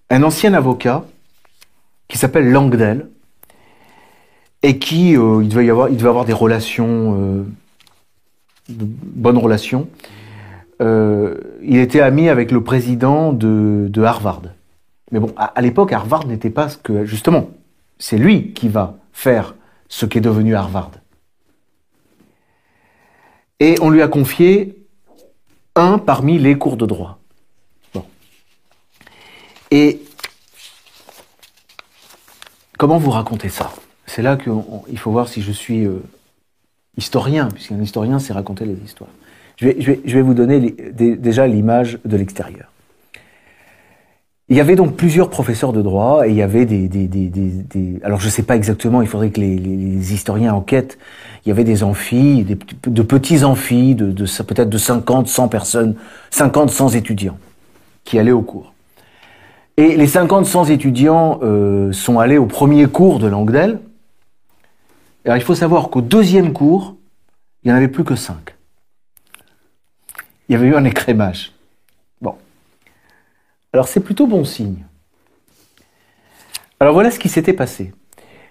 [0.08, 1.04] un ancien avocat
[2.08, 3.08] qui s'appelle Langdell
[4.62, 7.44] et qui euh, il devait y avoir il avoir des relations euh,
[8.68, 9.88] de bonnes relations
[10.82, 14.40] il était ami avec le président de, de Harvard
[15.12, 17.50] mais bon à, à l'époque Harvard n'était pas ce que justement
[18.00, 19.54] c'est lui qui va faire
[19.88, 20.90] ce qu'est devenu Harvard
[23.60, 24.84] et on lui a confié
[25.76, 27.20] un parmi les cours de droit
[27.94, 28.04] bon
[29.70, 30.02] et
[32.80, 33.70] comment vous racontez ça?
[34.06, 36.02] C'est là qu'il faut voir si je suis euh,
[36.96, 39.10] historien, puisqu'un historien, c'est raconter les histoires.
[39.58, 42.69] Je vais, vous donner déjà l'image de l'extérieur.
[44.50, 46.88] Il y avait donc plusieurs professeurs de droit et il y avait des...
[46.88, 50.12] des, des, des alors je ne sais pas exactement, il faudrait que les, les, les,
[50.12, 50.98] historiens enquêtent.
[51.46, 55.94] Il y avait des amphis, de petits amphis, de, de peut-être de 50, 100 personnes,
[56.30, 57.38] 50, 100 étudiants
[58.04, 58.74] qui allaient au cours.
[59.76, 63.78] Et les 50, 100 étudiants euh, sont allés au premier cours de Langdell,
[65.24, 66.96] alors il faut savoir qu'au deuxième cours,
[67.62, 68.56] il n'y en avait plus que cinq.
[70.48, 71.52] Il y avait eu un écrémage.
[73.72, 74.84] Alors c'est plutôt bon signe.
[76.80, 77.92] Alors voilà ce qui s'était passé.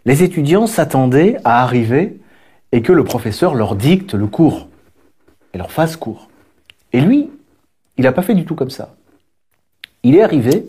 [0.06, 2.20] Les étudiants s'attendaient à arriver
[2.72, 4.70] et que le professeur leur dicte le cours
[5.54, 6.30] et leur fasse cours.
[6.94, 7.30] Et lui,
[7.98, 8.96] il n'a pas fait du tout comme ça.
[10.04, 10.68] Il est arrivé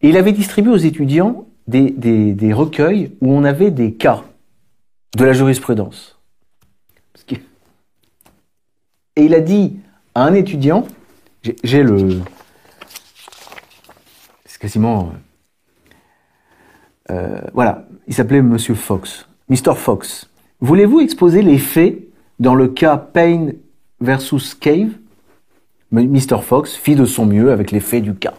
[0.00, 4.24] et il avait distribué aux étudiants des recueils où on avait des cas
[5.16, 6.18] de la jurisprudence.
[9.16, 9.76] Et il a dit
[10.14, 10.86] à un étudiant,
[11.62, 12.20] j'ai le...
[14.62, 15.12] Quasiment...
[17.10, 19.28] Euh, voilà, il s'appelait Monsieur Fox.
[19.48, 19.74] Mr.
[19.74, 21.98] Fox, voulez-vous exposer les faits
[22.38, 23.56] dans le cas Payne
[24.00, 24.90] versus Cave?
[25.90, 26.40] Mr.
[26.42, 28.34] Fox fit de son mieux avec les faits du cas.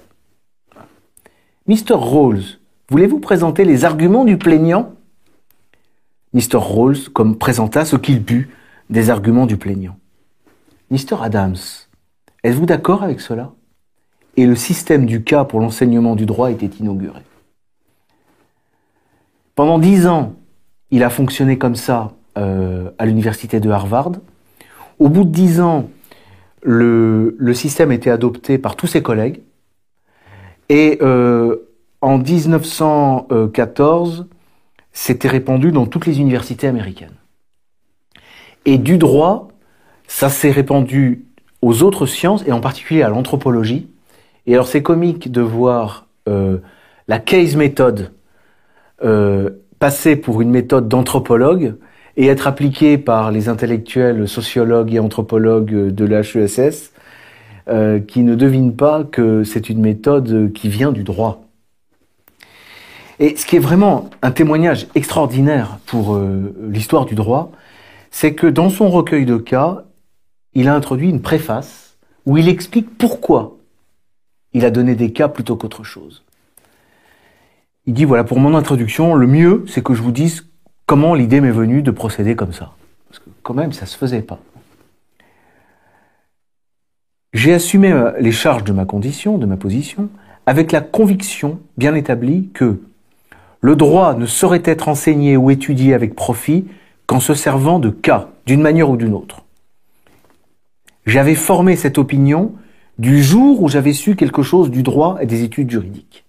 [1.67, 1.95] Mr.
[1.95, 2.43] Rawls,
[2.87, 4.93] voulez-vous présenter les arguments du plaignant?
[6.33, 6.55] Mr.
[6.55, 8.49] Rawls comme présenta ce qu'il put
[8.89, 9.97] des arguments du plaignant.
[10.89, 11.21] Mr.
[11.21, 11.57] Adams,
[12.45, 13.51] êtes-vous d'accord avec cela?
[14.37, 17.21] Et le système du cas pour l'enseignement du droit était inauguré.
[19.55, 20.33] Pendant dix ans,
[20.89, 24.13] il a fonctionné comme ça euh, à l'université de Harvard.
[24.99, 25.89] Au bout de dix ans,
[26.63, 29.41] le, système était adopté par tous ses collègues.
[30.69, 31.57] Et euh,
[32.01, 34.25] en 1914,
[34.93, 37.15] s'était répandu dans toutes les universités américaines.
[38.65, 39.49] Et du droit,
[40.07, 41.25] ça s'est répandu
[41.61, 43.89] aux autres sciences, et en particulier à l'anthropologie.
[44.45, 46.57] Et alors c'est comique de voir euh,
[47.07, 48.11] la case méthode
[49.03, 51.75] euh, passer pour une méthode d'anthropologue
[52.15, 56.93] et être appliquée par les intellectuels sociologues et anthropologues de l'HESS,
[57.67, 61.43] euh, qui ne devinent pas que c'est une méthode qui vient du droit.
[63.19, 67.51] Et ce qui est vraiment un témoignage extraordinaire pour euh, l'histoire du droit,
[68.11, 69.83] c'est que dans son recueil de cas,
[70.53, 73.57] il a introduit une préface où il explique pourquoi
[74.53, 76.23] il a donné des cas plutôt qu'autre chose.
[77.85, 80.47] Il dit, voilà, pour mon introduction, le mieux, c'est que je vous dise
[80.85, 82.73] comment l'idée m'est venue de procéder comme ça.
[83.09, 84.39] Parce que quand même, ça se faisait pas.
[87.33, 90.09] J'ai assumé euh, les charges de ma condition, de ma position,
[90.45, 92.79] avec la conviction bien établie que
[93.59, 96.67] le droit ne saurait être enseigné ou étudié avec profit
[97.05, 99.43] qu'en se servant de cas, d'une manière ou d'une autre.
[101.05, 102.53] J'avais formé cette opinion
[102.97, 106.25] du jour où j'avais su quelque chose du droit et des études juridiques.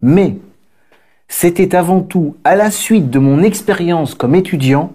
[0.00, 0.36] Mais
[1.28, 4.92] c'était avant tout à la suite de mon expérience comme étudiant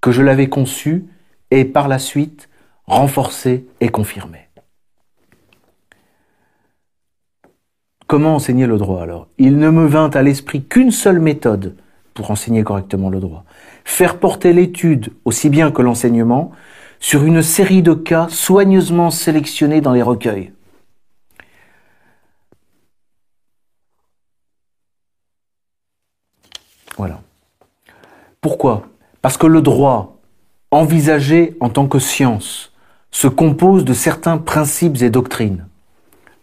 [0.00, 1.06] que je l'avais conçu
[1.50, 2.48] et par la suite
[2.86, 4.38] renforcé et confirmé.
[8.06, 9.28] Comment enseigner le droit alors?
[9.36, 11.76] Il ne me vint à l'esprit qu'une seule méthode
[12.14, 13.44] pour enseigner correctement le droit.
[13.84, 16.52] Faire porter l'étude, aussi bien que l'enseignement,
[17.00, 20.52] sur une série de cas soigneusement sélectionnés dans les recueils.
[26.96, 27.20] Voilà.
[28.40, 28.88] Pourquoi?
[29.22, 30.18] Parce que le droit,
[30.70, 32.72] envisagé en tant que science,
[33.10, 35.68] se compose de certains principes et doctrines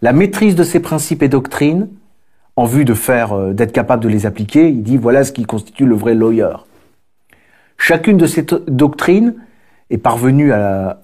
[0.06, 1.88] la maîtrise de ces principes et doctrines,
[2.56, 5.46] en vue de faire, euh, d'être capable de les appliquer, il dit voilà ce qui
[5.46, 6.56] constitue le vrai lawyer.
[7.78, 9.34] Chacune de ces doctrines
[9.90, 10.98] est parvenue à,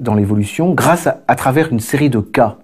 [0.00, 2.58] dans l'évolution grâce à, travers une série de cas.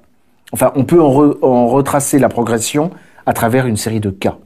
[0.53, 2.91] Enfin, on peut en, retracer la progression
[3.27, 4.37] à travers une série de cas.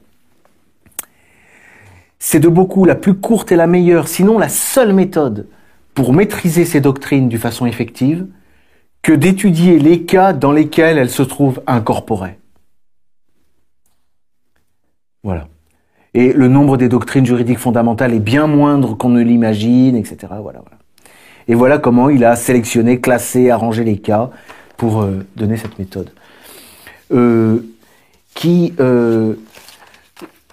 [2.19, 5.47] C'est de beaucoup la plus courte et la meilleure, sinon la seule méthode
[5.93, 8.27] pour maîtriser ces doctrines d'une façon effective
[9.01, 12.37] que d'étudier les cas dans lesquels elles se trouvent incorporées.
[15.23, 15.47] Voilà.
[16.13, 20.17] Et le nombre des doctrines juridiques fondamentales est bien moindre qu'on ne l'imagine, etc.
[20.41, 20.78] Voilà, voilà.
[21.49, 24.29] Et voilà comment il a sélectionné, classé, arrangé les cas
[24.77, 26.11] pour euh, donner cette méthode.
[27.11, 27.65] Euh,
[28.35, 29.33] qui, euh,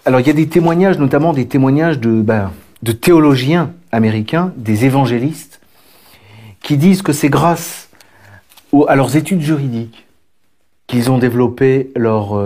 [0.06, 2.50] alors il y a des témoignages, notamment des témoignages de, ben,
[2.98, 5.60] théologiens américains, des évangélistes,
[6.62, 7.90] qui disent que c'est grâce
[8.88, 10.06] à leurs études juridiques
[10.86, 12.36] qu'ils ont développé leur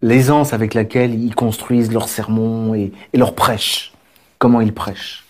[0.00, 3.92] l'aisance avec laquelle ils construisent leurs sermons et, leurs prêches,
[4.38, 5.27] comment ils prêchent.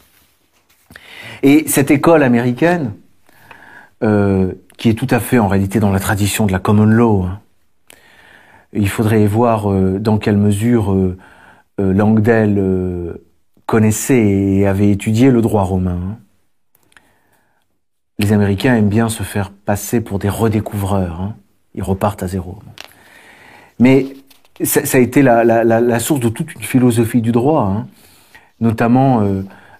[1.42, 2.92] Et cette école américaine,
[4.02, 7.24] euh, qui est tout à fait en réalité dans la tradition de la common law,
[7.24, 7.40] hein,
[8.72, 11.16] il faudrait voir euh, dans quelle mesure euh,
[11.78, 12.60] Langdell
[13.66, 15.98] connaissait et avait étudié le droit romain.
[16.02, 16.18] Hein.
[18.18, 21.20] Les Américains aiment bien se faire passer pour des redécouvreurs.
[21.20, 21.36] Hein.
[21.74, 22.58] Ils repartent à zéro.
[23.78, 24.06] Mais
[24.64, 27.84] ça, a été la, source de toute une philosophie du droit,
[28.60, 29.22] notamment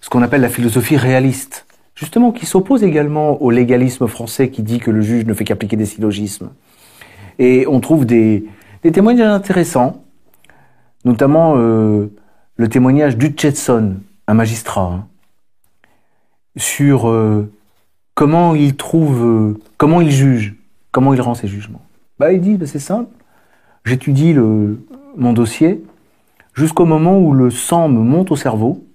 [0.09, 4.78] ce qu'on appelle la philosophie réaliste, justement qui s'oppose également au légalisme français qui dit
[4.78, 6.48] que le juge ne fait qu'appliquer des syllogismes.
[7.38, 8.46] Et on trouve des,
[8.90, 10.02] témoignages intéressants,
[11.04, 12.06] notamment euh,
[12.56, 13.96] le témoignage d'Hutchetson,
[14.26, 15.06] un magistrat, hein,
[16.56, 17.52] sur euh,
[18.14, 20.54] comment il trouve, comment il juge,
[20.90, 21.82] comment il rend ses jugements.
[22.18, 23.11] Bah, il dit, bah, c'est simple
[23.84, 24.34] J'étudie
[25.18, 25.84] mon dossier
[26.54, 28.88] jusqu'au moment où le sang me monte au cerveau.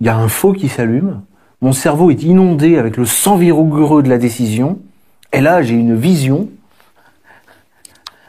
[0.00, 1.22] Il y a un faux qui s'allume.
[1.60, 4.80] Mon cerveau est inondé avec le sang vigoureux de la décision.
[5.32, 6.50] Et là, j'ai une vision,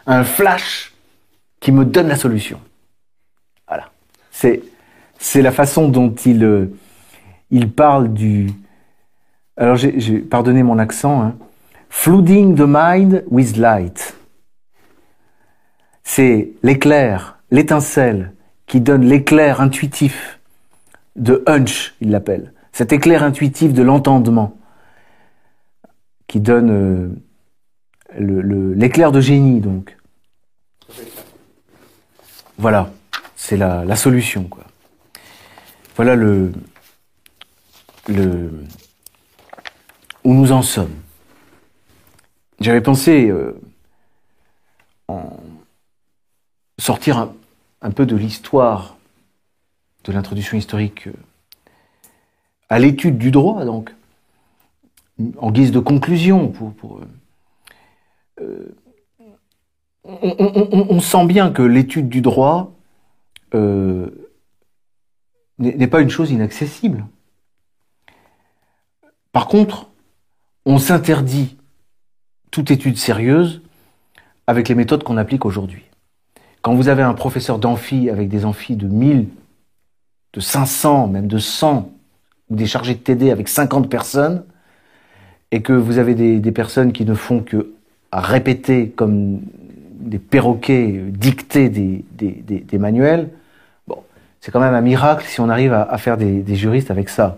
[0.08, 0.94] un flash
[1.60, 2.60] qui me donne la solution.
[3.68, 3.90] Voilà.
[4.32, 4.62] C'est,
[5.36, 6.74] la façon dont il, euh,
[7.52, 8.52] il parle du.
[9.58, 11.22] Alors, j'ai, pardonné mon accent.
[11.22, 11.36] Hein.
[11.90, 14.16] Flooding the mind with light
[16.06, 18.32] c'est l'éclair, l'étincelle
[18.68, 20.35] qui donne l'éclair intuitif
[21.16, 22.54] de hunch, il l'appelle.
[22.72, 24.58] Cet éclair intuitif de l'entendement
[26.28, 27.16] qui donne
[28.20, 29.98] euh, l'éclair de génie, donc.
[32.58, 32.92] Voilà,
[33.36, 34.64] c'est la, solution, quoi.
[35.96, 36.52] Voilà le,
[38.08, 38.52] le,
[40.24, 40.96] où nous en sommes.
[42.60, 43.60] J'avais pensé euh,
[45.08, 45.38] en
[46.80, 47.30] sortir
[47.82, 48.98] un, peu de l'histoire,
[50.06, 51.14] de l'introduction historique euh,
[52.70, 53.94] à l'étude du droit, donc,
[55.38, 56.54] en guise de conclusion.
[58.42, 58.76] Euh, euh,
[60.04, 62.72] on, sent bien que l'étude du droit
[65.60, 67.06] n'est pas une chose inaccessible.
[69.32, 69.90] Par contre,
[70.66, 71.58] on s'interdit
[72.52, 73.62] toute étude sérieuse
[74.48, 75.84] avec les méthodes qu'on applique aujourd'hui.
[76.62, 79.28] Quand vous avez un professeur d'amphi avec des amphis de 1000,
[80.36, 81.90] de 500, même de 100,
[82.50, 84.44] ou des chargés de TD avec 50 personnes,
[85.52, 87.72] et que vous avez des, personnes qui ne font que
[88.12, 89.42] répéter comme
[89.94, 93.30] des perroquets, dicter des, manuels,
[93.88, 93.98] bon,
[94.42, 97.38] c'est quand même un miracle si on arrive à, faire des, juristes avec ça.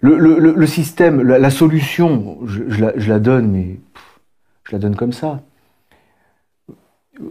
[0.00, 3.78] Le, système, la, solution, je, la, je, la, donne, mais
[4.64, 5.42] je la donne comme ça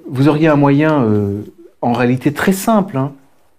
[0.07, 1.41] vous auriez un moyen, euh,
[1.81, 3.13] en réalité très simple, hein,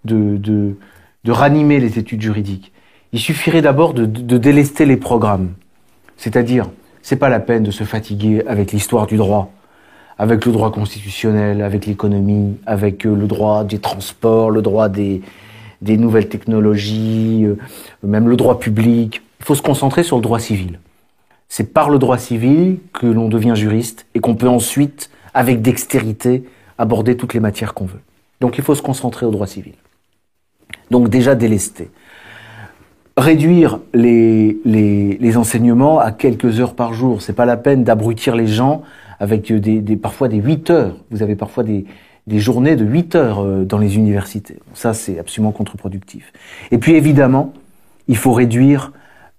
[0.05, 0.75] de, de,
[1.23, 2.71] de, ranimer les études juridiques.
[3.11, 5.53] Il suffirait d'abord de, de, délester les programmes.
[6.17, 6.69] C'est-à-dire,
[7.01, 9.51] c'est pas la peine de se fatiguer avec l'histoire du droit,
[10.17, 15.21] avec le droit constitutionnel, avec l'économie, avec euh, le droit des transports, le droit des,
[15.81, 17.57] des nouvelles technologies, euh,
[18.03, 19.21] même le droit public.
[19.39, 20.79] Il faut se concentrer sur le droit civil.
[21.47, 26.43] C'est par le droit civil que l'on devient juriste et qu'on peut ensuite avec dextérité,
[26.77, 28.01] aborder toutes les matières qu'on veut.
[28.41, 29.73] Donc il faut se concentrer au droit civil.
[30.91, 31.89] Donc déjà délester.
[33.17, 37.21] Réduire les, les, enseignements à quelques heures par jour.
[37.21, 38.81] C'est pas la peine d'abrutir les gens
[39.19, 40.95] avec des, parfois des 8 heures.
[41.11, 41.85] Vous avez parfois des,
[42.27, 44.59] des journées de 8 heures euh, dans les universités.
[44.73, 46.31] Ça, c'est absolument contre-productif.
[46.71, 47.53] Et puis évidemment,
[48.07, 48.93] il faut réduire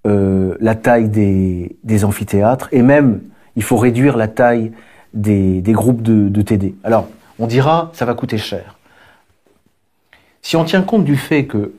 [0.07, 3.21] euh, la taille des, des amphithéâtres et même
[3.57, 4.73] il faut réduire la taille
[5.15, 6.75] des, groupes de, TD.
[6.85, 7.09] Alors,
[7.39, 8.77] on dira, ça va coûter cher.
[10.43, 11.73] Si on tient compte du fait que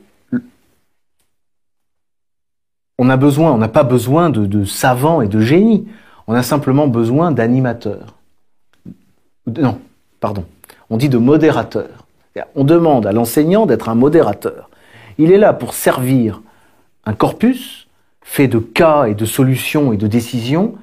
[2.98, 5.88] on n'a pas besoin de, savants et de génies,
[6.28, 8.14] on a simplement besoin d'animateurs.
[9.46, 9.80] Non,
[10.20, 10.44] pardon,
[10.88, 12.06] on dit de modérateurs.
[12.54, 14.70] On demande à l'enseignant d'être un modérateur.
[15.18, 16.42] Il est là pour servir
[17.04, 17.88] un corpus
[18.22, 20.76] fait de cas et de solutions et de décisions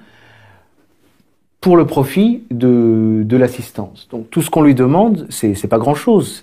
[1.61, 4.07] pour le profit de, l'assistance.
[4.11, 6.41] Donc tout ce qu'on lui demande, c'est pas grand-chose,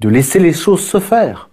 [0.00, 1.50] de laisser les choses se faire,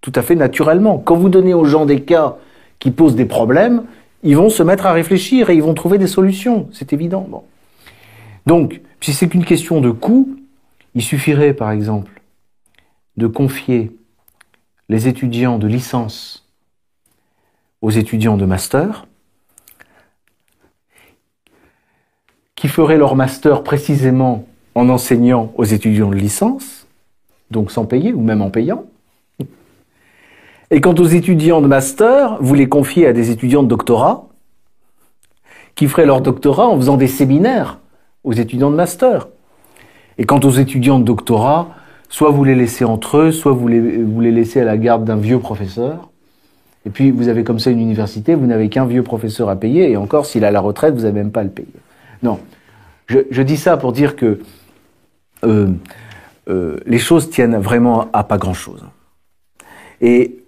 [0.00, 0.98] tout à fait naturellement.
[0.98, 2.36] Quand vous donnez aux gens des cas
[2.78, 3.84] qui posent des problèmes,
[4.22, 7.28] ils vont se mettre à réfléchir et ils vont trouver des solutions, c'est évident.
[8.46, 10.36] Donc, si c'est qu'une question de coût,
[10.94, 12.22] il suffirait par exemple
[13.16, 13.92] de confier
[14.88, 16.46] les étudiants de licence
[17.82, 19.06] aux étudiants de master,
[22.54, 26.73] qui feraient leur master précisément en enseignant aux étudiants de licence,
[27.50, 28.84] donc sans payer ou même en payant.
[30.70, 34.28] Et quant aux étudiants de master, vous les confiez à des étudiants de doctorat,
[35.74, 37.78] qui feraient leur doctorat en faisant des séminaires
[38.22, 39.28] aux étudiants de master.
[40.18, 41.68] Et quant aux étudiants de doctorat,
[42.08, 45.38] soit vous les laissez entre eux, soit vous les, laissez à la garde d'un vieux
[45.38, 46.10] professeur.
[46.86, 49.90] Et puis vous avez comme ça une université, vous n'avez qu'un vieux professeur à payer,
[49.90, 51.68] et encore s'il a la retraite, vous n'avez même pas à le payer.
[52.22, 52.38] Non,
[53.06, 54.40] je, je, dis ça pour dire que
[55.44, 55.68] euh,
[56.48, 58.84] euh, les choses tiennent vraiment à pas grand-chose.
[60.00, 60.44] Et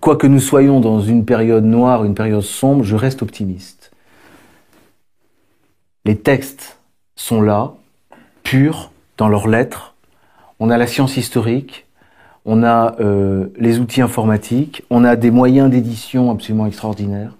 [0.00, 3.90] quoi que nous soyons dans une période noire, une période sombre, je reste optimiste.
[6.04, 6.78] Les textes
[7.16, 7.74] sont là,
[8.42, 9.94] purs, dans leurs lettres.
[10.58, 11.86] On a la science historique,
[12.44, 17.34] on a euh, les outils informatiques, on a des moyens d'édition absolument extraordinaires.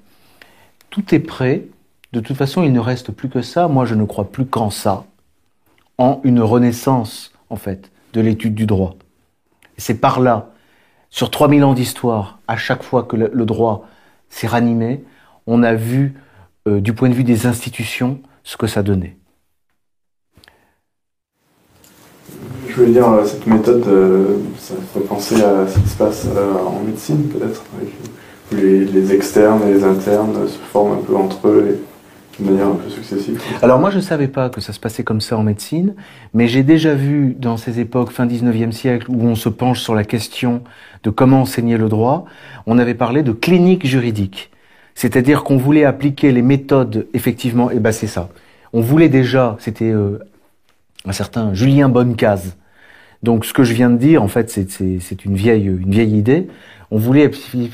[0.90, 1.64] Tout est prêt.
[2.12, 3.68] De toute façon, il ne reste plus que ça.
[3.68, 5.04] Moi, je ne crois plus qu'en ça,
[5.96, 8.96] en une renaissance, en fait, de l'étude du droit.
[9.76, 10.50] C'est par là,
[11.08, 13.86] sur 3000 ans d'histoire, à chaque fois que le, droit
[14.28, 15.04] s'est ranimé,
[15.46, 16.14] on a vu,
[16.68, 19.16] euh, du point de vue des institutions, ce que ça donnait.
[22.68, 26.26] Je voulais dire, euh, cette méthode, euh, ça fait penser à ce qui se passe
[26.64, 27.64] en médecine, peut-être,
[28.52, 31.80] les, les, externes et les internes se forment un peu entre eux
[32.38, 33.40] de manière un peu successive.
[33.62, 35.94] Alors moi je ne savais pas que ça se passait comme ça en médecine,
[36.34, 39.94] mais j'ai déjà vu dans ces époques, fin 19e siècle, où on se penche sur
[39.94, 40.62] la question
[41.02, 42.24] de comment enseigner le droit,
[42.66, 44.50] on avait parlé de clinique juridique.
[44.94, 48.28] C'est-à-dire qu'on voulait appliquer les méthodes, effectivement, et ben c'est ça.
[48.72, 50.18] On voulait déjà, c'était euh,
[51.06, 52.56] un certain Julien Bonnecase.
[53.22, 56.48] Donc ce que je viens de dire, en fait, c'est une vieille, une vieille idée.
[56.90, 57.30] On voulait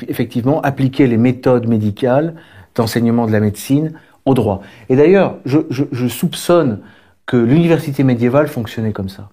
[0.07, 2.35] effectivement appliquer les méthodes médicales
[2.75, 3.93] d'enseignement de la médecine
[4.33, 4.61] droit.
[4.89, 6.81] Et d'ailleurs, je, soupçonne
[7.25, 9.29] que l'université médiévale fonctionnait comme ça.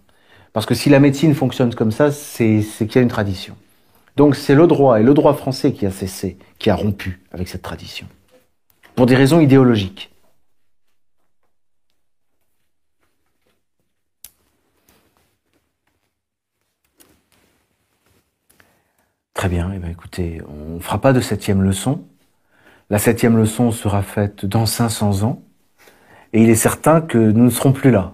[0.53, 3.57] Parce que si la médecine fonctionne comme ça, c'est qu'il y a une tradition.
[4.17, 7.49] Donc c'est le droit et le droit français qui a cessé, qui a rompu avec
[7.49, 8.07] cette tradition.
[8.95, 10.15] Pour des raisons idéologiques.
[19.35, 22.05] Très bien, eh bien écoutez, on ne fera pas de septième leçon.
[22.95, 25.43] La septième leçon sera faite dans 500 ans,
[26.33, 28.13] et il est certain que nous ne serons plus là.